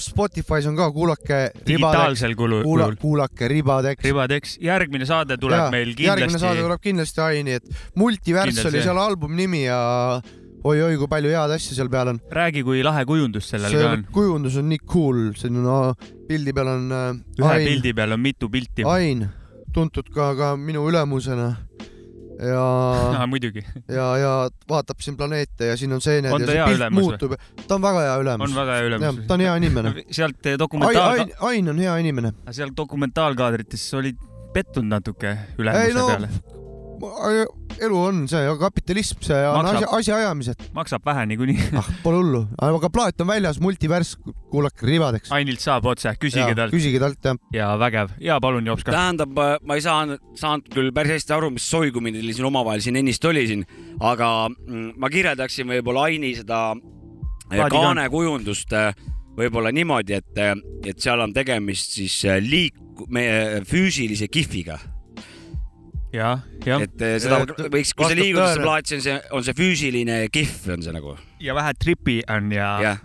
[0.00, 1.40] Spotify's on ka kuulake.
[1.66, 2.62] digitaalsel kulul.
[2.66, 4.04] kuula, kuulake Ribadeks.
[4.04, 6.64] ribadeks, järgmine saade tuleb Jaa, meil järgmine saade kindlasti.
[6.66, 9.78] tuleb kindlasti Aini, et Multivärss Kindlasti, oli seal albumi nimi ja
[10.64, 12.20] oi-oi, kui palju head asja seal peal on.
[12.32, 14.04] räägi, kui lahe kujundus sellel ka see on.
[14.14, 15.78] kujundus on nii cool, on no,
[16.28, 17.08] pildi peal on äh,
[17.40, 18.86] ühe Ain, pildi peal on mitu pilti.
[18.88, 19.26] Ain,
[19.74, 21.52] tuntud ka, ka minu ülemusena
[22.40, 23.64] ja muidugi.
[23.88, 24.32] ja, ja
[24.68, 27.36] vaatab siin planeete ja siin on seened On ja see pilt ülemus muutub.
[27.68, 28.50] ta on väga hea ülemus.
[28.50, 29.20] on väga hea ülemus.
[29.28, 29.94] ta on hea inimene.
[30.18, 32.32] sealt Ain, dokumentaal Ain,, Ain on hea inimene.
[32.50, 34.18] seal dokumentaalkaadrites olid
[34.54, 36.53] pettunud natuke ei ülemuse no peale.
[37.84, 39.76] Elu on see kapitalism, see on Maksab.
[39.82, 40.64] asja, asjaajamised.
[40.76, 41.68] maksab vähe niikuinii.
[41.80, 44.18] ah, pole hullu, aga plaat on väljas, multivärss,
[44.52, 45.32] kuulake ribadeks.
[45.34, 46.74] Ainilt saab otse, küsige talt.
[46.74, 47.40] küsige talt jah.
[47.54, 48.94] ja vägev ja palun Jops ka.
[48.94, 53.00] tähendab, ma ei saanud, saanud küll päris hästi aru, mis soigumine teil siin omavahel siin
[53.00, 53.66] ennist oli siin,
[54.00, 60.42] aga mm, ma kirjeldaksin võib-olla Aini seda eh, Plaadi kaanekujundust eh, võib-olla niimoodi, et,
[60.86, 62.78] et seal on tegemist siis liik-,
[63.10, 64.78] meie füüsilise kihviga.
[66.14, 68.66] Et eh, seda Et võiks, kui see vastab liigub, siis tõele.
[68.66, 72.52] plaat, see on see, on see füüsiline kihv on see nagu, ja vähe tripi on
[72.54, 73.02] ja, jah.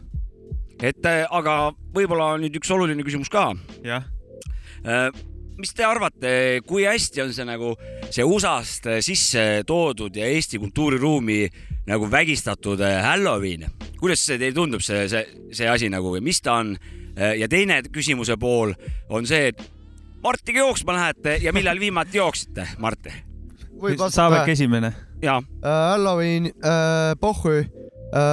[0.78, 1.58] et eh, aga
[1.96, 3.50] võib-olla on nüüd üks oluline küsimus ka
[3.86, 4.06] jah.
[4.86, 5.10] Äh,
[5.60, 6.30] mis te arvate,
[6.68, 7.74] kui hästi on see nagu
[8.08, 11.42] see USA-st sisse toodud ja Eesti kultuuriruumi
[11.90, 13.66] nagu vägistatud Halloween,
[14.00, 16.78] kuidas see teile tundub, see, see, see asi nagu või mis ta on?
[17.20, 18.70] ja teine küsimuse pool
[19.12, 19.60] on see, et
[20.24, 23.08] Martiga jooksma lähete ja millal viimati jooksite, Mart?
[24.10, 24.48] Saavek.
[24.48, 24.94] esimene.
[25.22, 27.66] ja, Halloween äh,, pohhu äh,,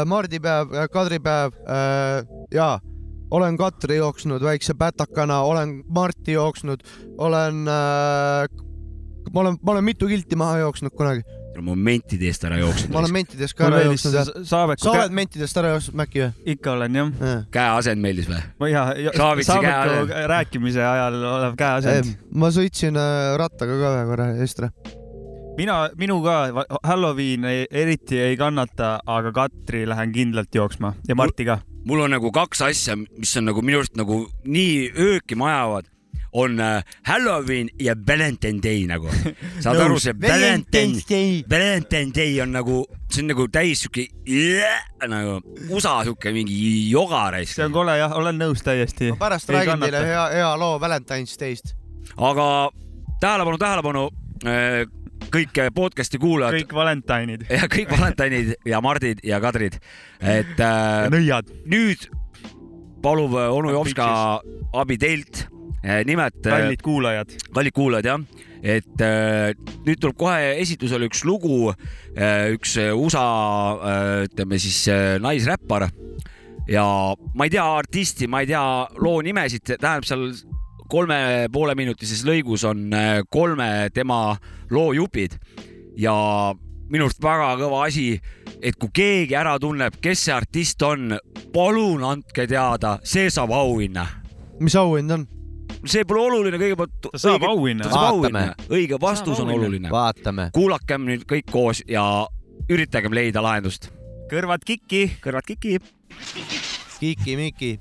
[0.07, 2.81] mardipäev äh,, kadripäev äh, ja
[3.31, 6.81] olen Katri jooksnud väikse pätakana, olen Marti jooksnud,
[7.19, 8.49] olen äh,,
[9.33, 11.23] ma olen, ma olen mitu kilti maha jooksnud kunagi,
[11.65, 13.01] momentide eest ära jooksnud ma.
[13.03, 16.31] olen mentidest ka ära jooksnud sa oled mentidest ära jooksnud Mäkki või?
[16.57, 17.11] ikka olen jah.
[17.55, 18.43] käe asend meeldis või?
[18.61, 22.13] ma ja, ja käe- rääkimise ajal olev käeasend.
[22.35, 24.71] ma sõitsin äh, rattaga ka ühe korra Eestre.
[25.57, 31.49] mina, minu ka Halloween ei, eriti ei kannata, aga Katri lähen kindlalt jooksma ja Marti
[31.49, 31.61] ka.
[31.87, 35.93] mul on nagu kaks asja, mis on nagu minu arust nagu nii öökima ajavad,
[36.37, 39.09] on äh, Halloween ja Valentine Day nagu.
[39.65, 41.01] saad aru, see Valentine,
[41.51, 44.07] Valentine Day on nagu, see on nagu täis siuke
[45.09, 45.39] nagu
[45.71, 46.59] USA siuke mingi
[46.91, 47.55] jogareis.
[47.57, 49.13] see on kole jah, olen nõus täiesti.
[49.15, 51.75] ma pärast räägin teile hea, hea loo Valentine's Day'st.
[52.17, 52.47] aga
[53.21, 54.07] tähelepanu, tähelepanu,
[55.33, 57.49] kõik podcast'i kuulajad kõik Valentine'id.
[57.59, 59.81] ja kõik Valentine'id ja Mardid ja Kadrid,
[60.21, 61.51] et äh, nõiad.
[61.65, 62.09] nüüd
[63.05, 64.09] palub äh, onu Jopska
[64.77, 65.47] abi teilt.
[66.07, 67.37] nimelt, kallid kuulajad.
[67.55, 68.25] kallid kuulajad jah,
[68.63, 69.53] et äh,
[69.87, 71.73] nüüd tuleb kohe esitusele üks lugu,
[72.57, 73.27] üks äh, USA
[73.77, 75.89] äh, ütleme siis äh, naisräppar.
[76.67, 76.85] Ja
[77.39, 78.63] ma ei tea artisti, ma ei tea
[78.99, 80.33] loo nimesid, tähendab seal
[80.91, 84.37] kolme poole minutises lõigus on äh, kolme tema
[84.71, 85.39] loo jupid.
[85.97, 86.17] Ja
[86.91, 88.17] minu arust väga kõva asi,
[88.63, 91.17] et kui keegi ära tunneb, kes see artist on,
[91.55, 94.07] palun andke teada, see saab auhinna.
[94.61, 95.27] Mis auhind on?
[95.91, 96.97] See pole oluline, kõigepealt.
[97.11, 97.87] Ta saab auhinna.
[97.87, 98.39] ta saab Vaatame.
[98.39, 99.91] auhinna, õige vastus on oluline.
[99.93, 100.51] vaatame.
[100.55, 102.27] kuulakem nüüd kõik koos ja
[102.69, 103.91] üritagem leida lahendust.
[104.33, 105.19] kõrvad kikki.
[105.23, 105.79] kõrvad kiki.
[106.97, 107.79] Kiki-Miki.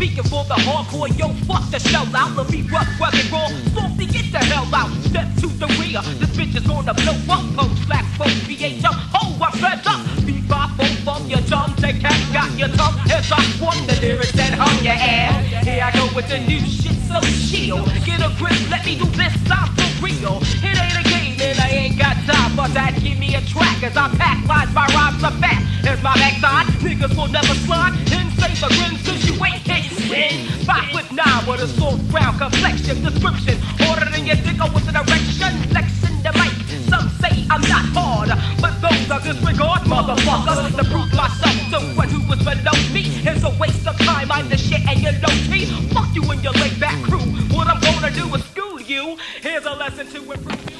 [0.00, 2.34] Speaking for the hardcore, yo, fuck the shell out.
[2.34, 4.88] Let me rough, rugged, raw, salty, get the hell out.
[5.04, 7.44] Step to the rear, this bitch is gonna blow up.
[7.52, 8.88] Post, black, post, VHO,
[9.20, 10.00] oh, I fed up.
[10.24, 14.00] Be by phone from your tongue, take cat, got your tongue as I swung the
[14.00, 15.66] lyrics that hung your ass.
[15.68, 17.84] Here I go with the new shit, so chill.
[18.08, 20.40] Get a grip, let me do this, I'm for real.
[20.64, 22.96] It ain't a game and I ain't got time for that.
[23.04, 25.60] Give me a track as I pack lines, my rhymes are fat.
[25.84, 28.19] Here's my backside, niggas will never slide.
[28.30, 30.46] Insane the grin since you ain't getting spin.
[30.64, 33.02] Five foot nine with a soft brown complexion.
[33.02, 33.58] Description,
[33.88, 35.52] order in your dick with an erection.
[35.70, 36.54] Flexing the mic.
[36.88, 40.76] Some say I'm not hard, but those are disregard, motherfuckers.
[40.76, 44.30] To prove myself to one who was below me is a waste of time.
[44.30, 45.66] I'm the shit and you're low key.
[45.92, 47.26] Fuck you and your laid back crew.
[47.50, 49.16] What I'm gonna do is school you.
[49.42, 50.40] Here's a lesson to improve.
[50.40, 50.79] The with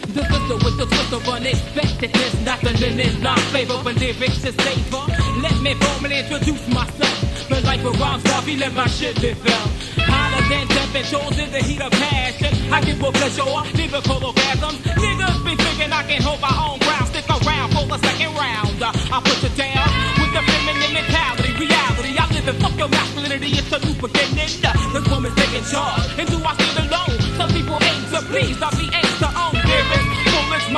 [0.81, 5.05] the twist of unexpectedness, not the limit, not favor, but lyrics is savor.
[5.45, 7.21] Let me formally introduce myself.
[7.53, 9.69] The life of rhymes, feel let my shit be felt.
[10.09, 12.73] Hotter than temperatures in the heat of passion.
[12.73, 14.81] I give a pleasure, lyrical orgasms.
[14.97, 17.09] Niggas be thinking I can hold my own ground.
[17.13, 18.81] Stick around for the second round.
[18.81, 19.85] Uh, I put you down
[20.17, 22.17] with the feminine mentality, reality.
[22.17, 24.49] I live in fuck your masculinity, it's a new beginning.
[24.65, 27.21] Uh, this woman's taking charge, and do I stand alone?
[27.37, 28.90] Some people aim to please, I be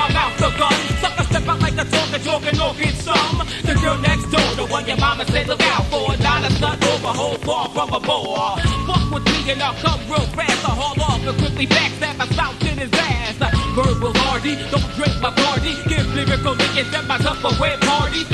[0.02, 0.74] my mouth a gun.
[1.00, 3.38] Sucker step out like a talker, joking, or get some.
[3.62, 6.16] The girl next door, the one your mama said look out for.
[6.18, 8.58] Not a stunt over, whole far from a bore.
[8.86, 10.64] Fuck with me and I'll come real fast.
[10.66, 13.38] I haul off and quickly backstab a south in his ass.
[13.74, 15.72] Verbal hardy, don't drink my party.
[15.88, 18.31] Give lyrical lickings at my Tupperware party.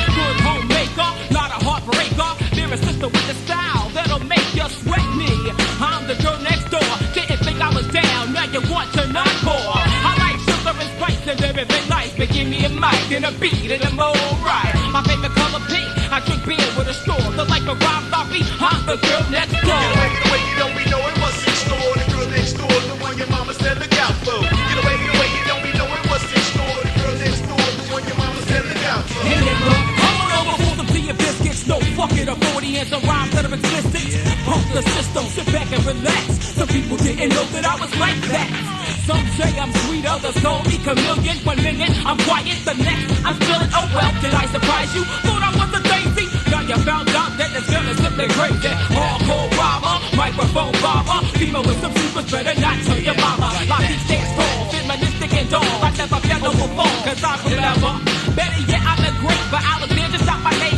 [12.78, 14.74] Mic and a beat and I'm alright.
[14.94, 15.90] My favorite color pink.
[16.10, 17.18] I drink beer with a straw.
[17.34, 18.46] The life of Rob Zombie.
[18.62, 19.74] I'm the girl next door.
[19.74, 21.92] Get away, get away, you don't be knowing what's in store.
[21.98, 24.38] The girl next door, the one your mama said look out for.
[24.46, 26.76] Get away, get away, you don't be knowing what's in store.
[26.86, 29.22] The girl next door, the one your mama said look out for.
[29.26, 31.66] Hey, nigga, come on over for some tea and biscuits.
[31.66, 34.22] No fucking a 40 and some rhymes that are explicit.
[34.46, 36.24] Pump the system, sit back and relax.
[36.54, 38.77] Some people didn't know that I was like that.
[39.08, 41.40] Some say I'm sweet, others call me chameleon.
[41.40, 45.00] One minute I'm quiet, the next I'm feeling Oh well, did I surprise you?
[45.24, 46.28] Thought I was a daisy.
[46.52, 48.68] Now you found out that this girl is simply crazy.
[48.92, 51.24] Hardcore robber, microphone barber.
[51.40, 53.48] Female with some secrets, better not tell your mama.
[53.64, 55.64] My beat stands tall, feministic and dull.
[55.64, 57.92] I never felt no before, cause I'm clever.
[58.36, 60.77] Better yet, I'm the great, but Alexander stop my name.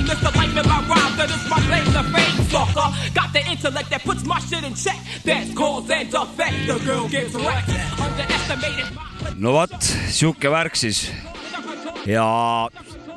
[1.20, 2.88] Life in my my claim to fame, sucker.
[3.14, 4.96] Got the intellect that puts my shit in check.
[5.22, 6.66] That's cause and effect.
[6.66, 7.68] The girl gets wrecked.
[8.00, 8.88] Underestimated.
[9.36, 9.74] no vot,
[10.08, 11.10] sihuke värk siis.
[12.06, 12.24] ja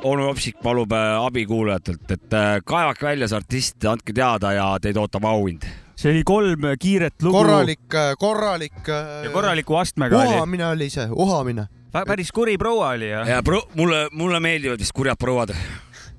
[0.02, 4.66] onu Jopsik palub äh, abi kuulajatelt, et äh, kaevake välja see artist, andke teada ja
[4.80, 5.64] teid ootab auhind.
[5.96, 7.38] see oli kolm kiiret lugu.
[7.38, 7.86] korralik,
[8.18, 8.84] korralik.
[9.24, 10.36] ja korraliku astmega oli.
[10.36, 11.66] uhamine oli see, uhamine.
[11.92, 13.28] päris kuri proua oli jah.
[13.28, 15.56] ja pro-, mulle, mulle meeldivad vist kurjad prouad.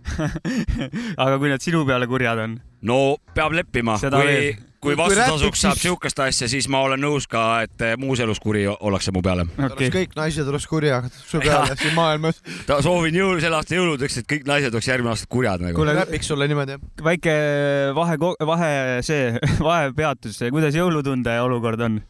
[1.23, 2.59] aga kui nad sinu peale kurjad on?
[2.85, 7.25] no peab leppima, kui kui vastutasuks räpiks, saab siis- sihukest asja, siis ma olen nõus
[7.29, 9.47] ka, et äh, muus elus kuri ollakse mu peale.
[9.57, 12.41] oleks kõik naised oleks kurjad su peale siin maailmas.
[12.67, 15.79] ta soovin jõul, selle aasta jõuludeks, et kõik naised oleks järgmine aasta kurjad nagu.
[15.79, 16.77] Kuule, räpiks sulle niimoodi.
[17.03, 17.33] väike
[17.97, 18.19] vahe,
[18.51, 18.73] vahe
[19.05, 19.33] see,
[19.69, 22.03] vahepeatus, kuidas jõulutunde olukord on?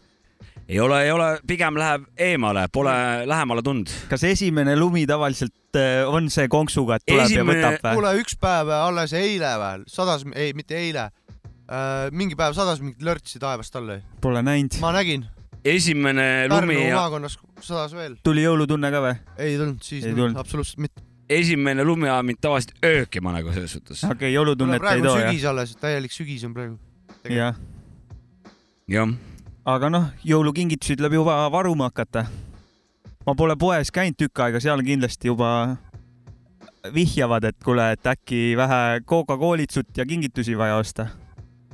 [0.68, 2.94] Ei ole, ei ole, pigem läheb eemale, pole
[3.30, 3.92] lähemale tulnud.
[4.10, 8.00] kas esimene lumi tavaliselt eh, on see konksuga, et tuleb Esimene- ja võtab või?
[8.00, 11.08] kuule, üks päev alles eile veel sadas, ei, mitte eile
[11.70, 12.10] äh,.
[12.12, 14.00] mingi päev sadas mingit lörtsi taevast alla.
[14.22, 14.80] Pole näinud.
[14.82, 15.28] ma nägin.
[15.66, 18.18] esimene Pärnu lumi ja maakonnas sadas veel.
[18.24, 19.20] tuli jõulutunne ka või?
[19.38, 20.42] ei tulnud siis Ei, tulnud.
[20.42, 21.06] absoluutselt mitte.
[21.30, 24.02] esimene lumi ajab mind tavaliselt öökima nagu selles suhtes.
[24.02, 25.30] okei okay,, jõulutunnet ei praegu too on jah?
[25.30, 26.80] sügis alles, täielik sügis on praegu.
[27.30, 27.54] jah,
[28.90, 29.14] jah,
[29.66, 32.26] aga noh, jõulukingitusi tuleb juba varuma hakata.
[33.26, 35.78] ma pole poes käinud tükk aega, seal kindlasti juba
[36.94, 41.08] vihjavad, et kuule, et äkki vähe Coca-Colitsut ja kingitusi vaja osta.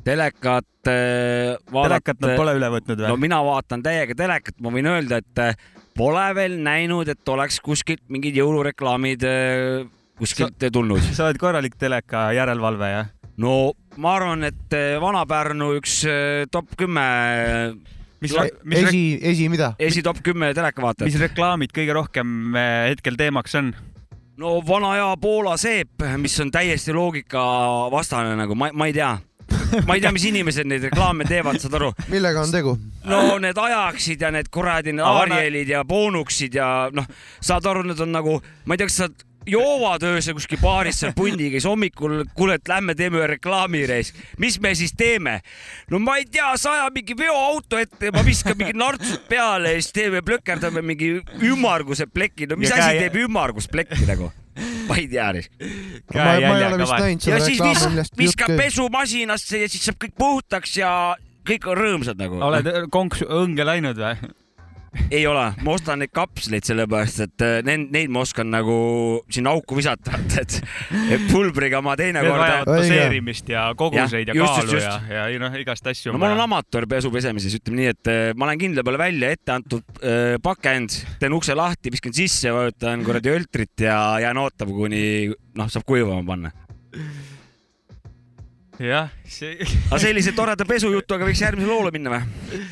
[0.03, 3.27] telekat äh, telekat nad pole üle võtnud no või?
[3.27, 5.55] mina vaatan täiega telekat, ma võin öelda, et äh,
[5.97, 11.03] pole veel näinud, et oleks kuskilt mingid jõulureklaamid äh, kuskilt tulnud.
[11.11, 13.11] sa oled korralik teleka järelevalve jah?
[13.41, 13.55] No
[13.99, 17.05] ma arvan, et äh, Vana-Pärnu üks äh, top kümme,
[18.23, 19.73] mis La-, mis, esi, esi mida?
[19.81, 21.21] esi top kümme telekavaatajat mis.
[21.25, 23.73] reklaamid kõige rohkem eh, hetkel teemaks on?
[24.41, 29.11] no vana hea Poola seep, mis on täiesti loogikavastane nagu ma, ma ei tea,
[29.87, 31.91] ma ei tea, mis inimesed neid reklaame teevad, saad aru?
[32.13, 32.77] millega on tegu?
[33.09, 37.09] no need ajaksid ja need kuradi need Arielid ja boonuksid ja noh,
[37.43, 39.11] saad aru, need on nagu, ma ei tea, kas sa
[39.49, 44.13] joovad öösel kuskil baaris seal pundiga, siis hommikul kuule, et lähme teeme ühe reklaamireis.
[44.37, 45.39] mis me siis teeme?
[45.89, 49.93] no ma ei tea, saja mingi veoauto ette, ma viskan mingi nartsud peale ja siis
[49.97, 52.47] teeme, plökerdame mingi ümmarguse pleki.
[52.47, 54.31] no mis Ja asi käe- teeb ümmargust plekki nagu?
[54.87, 55.31] ma ei tea.
[56.13, 58.59] Ma- ma ei ole vist näinud seda reklaami, millest jutt viskab käib.
[58.65, 61.15] pesumasinasse ja siis saab kõik puhtaks ja
[61.47, 62.37] kõik on rõõmsad nagu.
[62.43, 64.31] oled konksu õnge läinud või?
[65.11, 68.75] Ei ole, ma ostan neid kapsleid sellepärast, et äh, neid, neid ma oskan nagu
[69.31, 70.57] sinna auku visata, et,
[71.15, 72.67] et pulbriga ma teinekord.
[72.67, 76.11] doseerimist ja koguseid ja, Jah, just, kaalu just, ja just., ja ei noh, igast asju.
[76.11, 79.31] no ma olen amatöör pesu pesemises, ütleme nii, et äh, ma lähen kindla peale välja,
[79.37, 84.75] ette antud äh, pakend, teen ukse lahti, viskan sisse, vajutan kuradi öltrit ja jään ootama,
[84.75, 86.51] kuni noh, saab kuivama panna.
[88.81, 89.55] jah, see.
[89.87, 92.71] aga sellise toreda pesujutuga võiks järgmise loole minna või?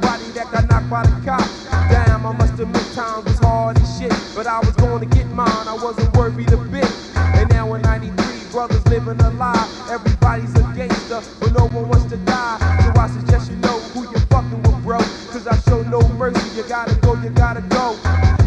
[0.91, 1.47] by the cop.
[1.89, 4.13] Damn, I must admit times was hard as shit.
[4.35, 6.91] But I was going to get mine, I wasn't worried a bit.
[7.15, 9.67] And now in 93, brothers living a lie.
[9.89, 12.57] Everybody's a gangster, but no one wants to die.
[12.83, 14.97] So I suggest you know who you're fucking with, bro.
[15.31, 17.97] Cause I show no mercy, you gotta go, you gotta go.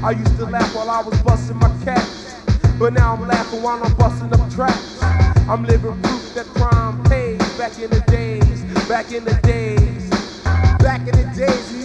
[0.05, 2.37] I used to laugh while I was busting my cats.
[2.79, 5.03] But now I'm laughing while I'm busting up tracks.
[5.49, 7.41] I'm living proof that crime pays.
[7.57, 10.11] Back in the days, back in the days.
[10.85, 11.84] Back in the days,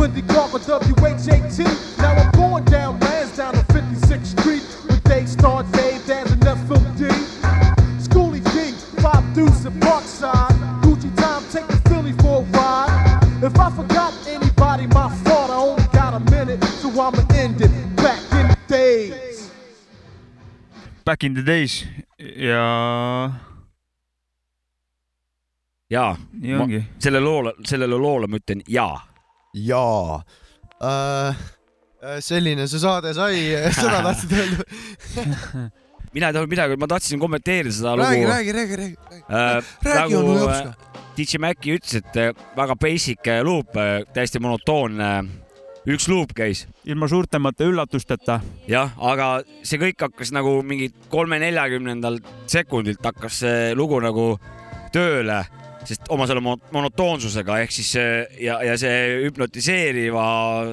[0.00, 1.58] Wendy Clark with WHAT.
[1.98, 7.10] Now I'm going down Lansdowne on 56th Street with Daystar, Dave, Daz, and FMD.
[8.00, 8.72] Schoolie D,
[9.02, 10.56] Five Deuce and Parkside.
[10.80, 13.44] Gucci time, take the Philly for a ride.
[13.44, 15.50] If I forgot anybody, my fault.
[15.50, 17.70] I only got a minute, so I'ma end it.
[17.96, 19.50] Back in the days.
[21.04, 21.84] Back in the days
[22.18, 23.30] ja
[25.90, 26.16] jaa.
[26.32, 26.84] Nii ongi.
[26.98, 29.09] selle loole, sellele loole ma ütlen jaa.
[29.54, 30.22] Jaa
[30.80, 31.36] äh,.
[32.20, 33.40] selline see saade sai,
[33.80, 34.64] seda tahtsid öelda?
[36.14, 38.30] mina ei tahtnud midagi, ma tahtsin kommenteerida seda räägi, lugu.
[38.32, 38.96] räägi, räägi, räägi.
[39.28, 40.74] äh, räägi, nagu onu äh, Jopska.
[41.16, 43.76] DJ Maci ütles, et äh, väga basic äh, loop,
[44.14, 45.12] täiesti monotoonne.
[45.90, 46.66] üks loop käis.
[46.84, 48.40] ilma suurtemate üllatusteta.
[48.68, 54.38] jah, aga see kõik hakkas nagu mingi kolme-neljakümnendal sekundilt hakkas see lugu nagu
[54.92, 55.44] tööle,
[55.88, 60.24] sest oma selle mo- monotoonsusega ehk siis ja, ja see hüpnotiseeriva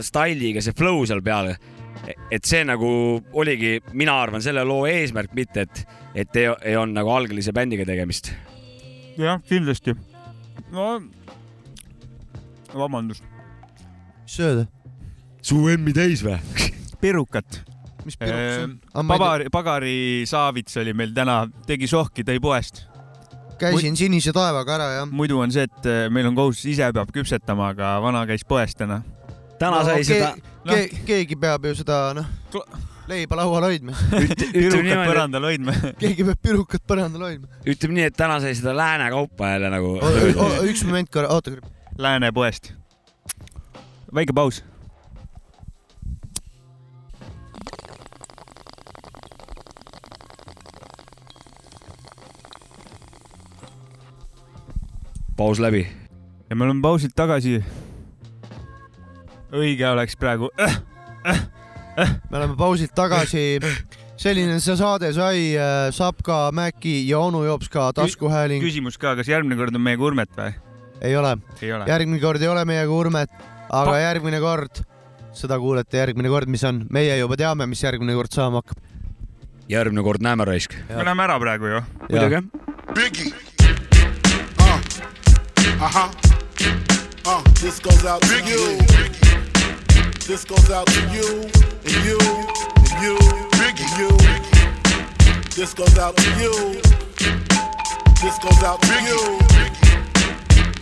[0.06, 1.54] stailiga see flow seal peal.
[2.32, 2.90] et see nagu
[3.34, 5.82] oligi, mina arvan, selle loo eesmärk, mitte et,
[6.16, 8.32] et ei, ei olnud nagu algelise bändiga tegemist.
[9.18, 9.96] jah, kindlasti.
[10.72, 10.92] no
[12.76, 13.24] vabandust.
[14.24, 14.68] mis sööda?
[15.42, 16.38] suu emmi täis või?
[17.04, 17.62] pirukat.
[18.06, 18.78] mis pirukat see on?
[18.78, 19.08] Ma ei tea.
[19.18, 22.86] pagari, pagarisaavits oli meil täna, tegi sohki, tõi poest.
[23.60, 25.08] Käisin sinise taevaga ära, jah.
[25.12, 28.78] muidu on see, et eh, meil on kohustus, ise peab küpsetama, aga vana käis poest
[28.80, 29.02] täna.
[29.60, 30.36] täna sai seda-
[30.68, 30.84] ke,.
[31.08, 32.30] keegi peab ju seda, noh,
[33.08, 33.96] leiba laual hoidma.
[34.54, 35.76] niimoodi- põrandal hoidma.
[36.00, 37.52] keegi peab pirukat põrandal hoidma.
[37.66, 39.98] ütleme nii, et täna sai seda lääne kaupa jälle nagu.
[40.68, 41.58] üks moment korra, oota.
[41.98, 42.74] Lääne poest.
[44.14, 44.64] väike paus.
[55.38, 55.88] Paus läbi.
[56.50, 57.60] ja me oleme pausilt tagasi.
[59.54, 60.80] õige oleks praegu äh,.
[62.30, 63.60] me oleme pausilt tagasi.
[64.18, 65.54] selline see saade sai,
[65.94, 68.64] Sapka, Mäki ja onu Jopska taskuhääling.
[68.64, 70.54] küsimus ka, kas järgmine kord on meiega Urmet või?
[71.02, 71.38] ei ole.
[71.62, 71.86] ei ole.
[71.88, 74.82] järgmine kord ei ole meiega Urmet, aga järgmine kord,
[75.38, 78.82] seda kuulete järgmine kord, mis on, meie juba teame, mis järgmine kord saama hakkab.
[79.70, 80.74] järgmine kord näeme raisk.
[80.90, 81.84] me läheme ära praegu ju.
[82.10, 83.47] muidugi.
[85.78, 85.82] Biggie.
[85.82, 86.12] Uh, uh-huh.
[87.26, 88.78] Uh, this goes out to you.
[90.26, 91.44] This goes out to you
[91.86, 92.18] and you
[92.78, 93.18] and you
[93.58, 94.18] and you.
[95.56, 96.82] This goes out to you.
[98.22, 99.40] This goes out to you.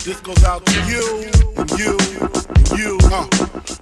[0.04, 1.96] This goes out to you and you
[2.54, 2.98] and you.
[3.04, 3.26] Uh,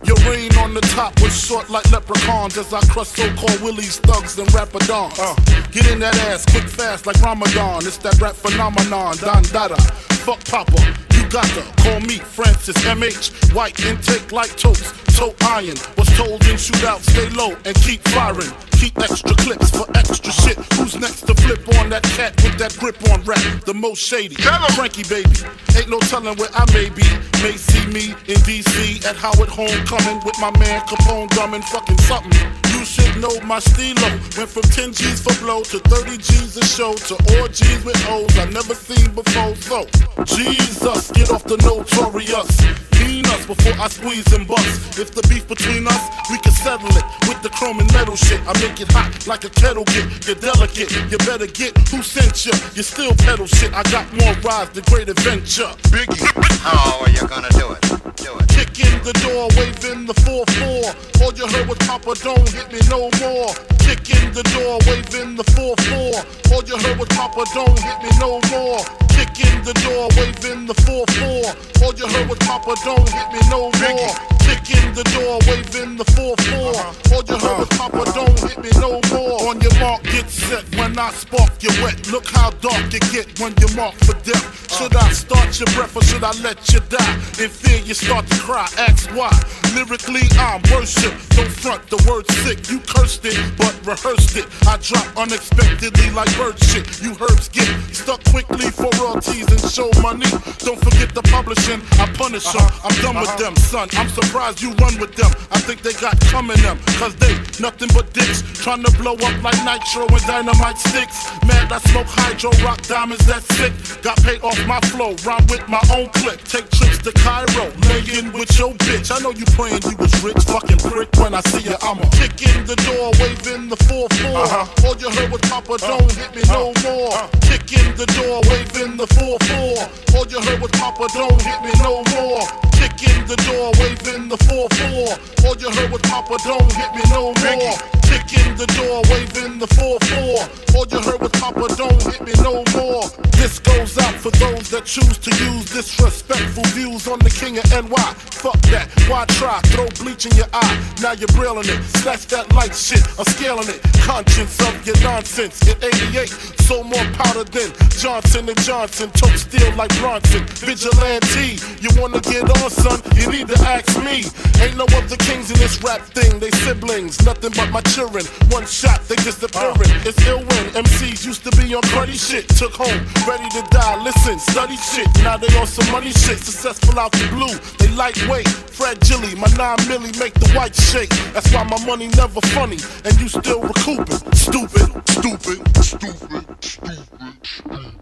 [0.04, 4.38] your reign on the top was short like leprechauns as I crush so-called willies, thugs,
[4.38, 5.18] and rapadons.
[5.18, 5.34] Uh,
[5.70, 7.86] get in that ass quick, fast like Ramadan.
[7.86, 10.13] It's that rap phenomenon, Don Dada.
[10.24, 10.80] Fuck Papa,
[11.12, 13.52] you got to call me Francis MH.
[13.54, 15.76] White intake like toast, toe iron.
[15.98, 18.50] Was told in shootout, stay low and keep firing.
[18.72, 20.56] Keep extra clips for extra shit.
[20.80, 23.38] Who's next to flip on that cat with that grip on rap?
[23.66, 24.36] The most shady.
[24.36, 25.28] Frankie baby.
[25.76, 27.04] Ain't no telling where I may be.
[27.42, 32.63] May see me in DC at Howard Homecoming with my man Capone drumming fucking something.
[32.84, 34.10] You should know my stilo.
[34.36, 38.36] Went from 10 G's for blow to 30 G's a show to orgies with O's
[38.36, 39.56] I never seen before.
[39.56, 39.86] So,
[40.26, 42.60] Jesus, get off the notorious.
[42.92, 44.98] Clean us before I squeeze and bust.
[44.98, 48.40] If the beef between us, we can settle it with the chrome and metal shit.
[48.46, 50.04] I make it hot like a kettle get.
[50.26, 52.52] You're delicate, you better get who sent you.
[52.74, 53.72] You still pedal shit.
[53.72, 55.72] I got more rides, the great adventure.
[55.88, 56.20] Biggie.
[56.60, 57.80] How are you gonna do it?
[58.20, 58.48] Do it.
[58.52, 61.22] Kick in the door, waving the 4-4.
[61.22, 63.54] All you heard was Papa, don't hit me no more.
[63.78, 66.52] Kick in the door, waving the 4-4.
[66.52, 68.80] All you heard was Papa, don't hit me no more.
[69.08, 71.82] Kick in the door, waving the 4-4.
[71.82, 74.33] All you heard was Papa, don't hit me no more.
[74.64, 77.12] Kick in the door, waving the 4-4.
[77.12, 79.48] All you heard was Papa, don't hit me no more.
[79.48, 80.64] On your mark, get set.
[80.76, 82.10] When I spark, you wet.
[82.10, 84.44] Look how dark you get when you mark for death.
[84.72, 87.14] Should I start your breath or should I let you die?
[87.38, 88.66] In fear, you start to cry.
[88.78, 89.30] Ask why.
[89.74, 91.12] Lyrically, I'm worship.
[91.36, 92.70] Don't front the word sick.
[92.70, 94.46] You cursed it, but rehearsed it.
[94.66, 96.86] I drop unexpectedly like bird shit.
[97.02, 100.30] You herbs get stuck quickly for royalties and show money.
[100.64, 101.82] Don't forget the publishing.
[102.00, 102.66] I punish them.
[102.82, 103.42] I'm done with uh-huh.
[103.42, 103.88] them, son.
[103.92, 105.30] I'm surprised you run with them.
[105.50, 106.78] I think they got coming them.
[106.98, 108.42] Cause they nothing but dicks.
[108.62, 111.30] Trying to blow up like nitro and dynamite sticks.
[111.46, 113.72] Mad, I smoke hydro, rock diamonds, that's sick.
[114.02, 116.40] Got paid off my flow, rhyme with my own clip.
[116.44, 119.10] Take trips to Cairo, lay in with your bitch.
[119.14, 121.08] I know you praying you was rich, fucking prick.
[121.16, 123.94] When I see you, I'ma kick in the door, waving the 4-4.
[123.94, 124.44] Uh-huh.
[124.44, 124.54] Uh-huh.
[124.54, 124.88] Uh-huh.
[124.88, 127.16] All you heard was Papa, don't hit me no more.
[127.42, 130.14] Kick in the door, waving the 4-4.
[130.16, 132.73] All you heard was Papa, don't hit me no more.
[132.84, 135.46] Kick in the door, waving the 4-4.
[135.46, 138.03] All you heard was Papa, don't hit me no more.
[138.14, 140.76] Kick in the door, waving the 4-4.
[140.76, 143.10] All you heard was Papa, don't hit me no more.
[143.34, 147.66] This goes out for those that choose to use disrespectful views on the king of
[147.74, 148.08] NY.
[148.38, 149.58] Fuck that, why try?
[149.74, 151.82] Throw bleach in your eye, now you're brilling it.
[151.98, 153.82] Snatch that light shit, I'm scaling it.
[154.06, 155.58] Conscience of your nonsense.
[155.66, 156.30] In 88,
[156.62, 159.10] so more powder than Johnson and Johnson.
[159.10, 160.46] Tote steel like Bronson.
[160.62, 163.02] Vigilante, you wanna get on, son?
[163.18, 164.22] You need to ask me.
[164.62, 166.38] Ain't no other kings in this rap thing.
[166.38, 168.03] They siblings, nothing but my children.
[168.06, 169.80] One shot, they disappearing.
[169.80, 170.04] Uh.
[170.04, 172.48] It's ill when MCs used to be on cruddy shit.
[172.48, 174.02] Took home, ready to die.
[174.02, 175.08] Listen, study shit.
[175.22, 176.38] Now they on some money shit.
[176.38, 177.54] Successful out the blue.
[177.78, 179.20] They lightweight, fragile.
[179.38, 181.10] My nine milli make the white shake.
[181.32, 182.78] That's why my money never funny.
[183.04, 184.20] And you still recouping.
[184.34, 187.94] Stupid, stupid, stupid, stupid, stupid.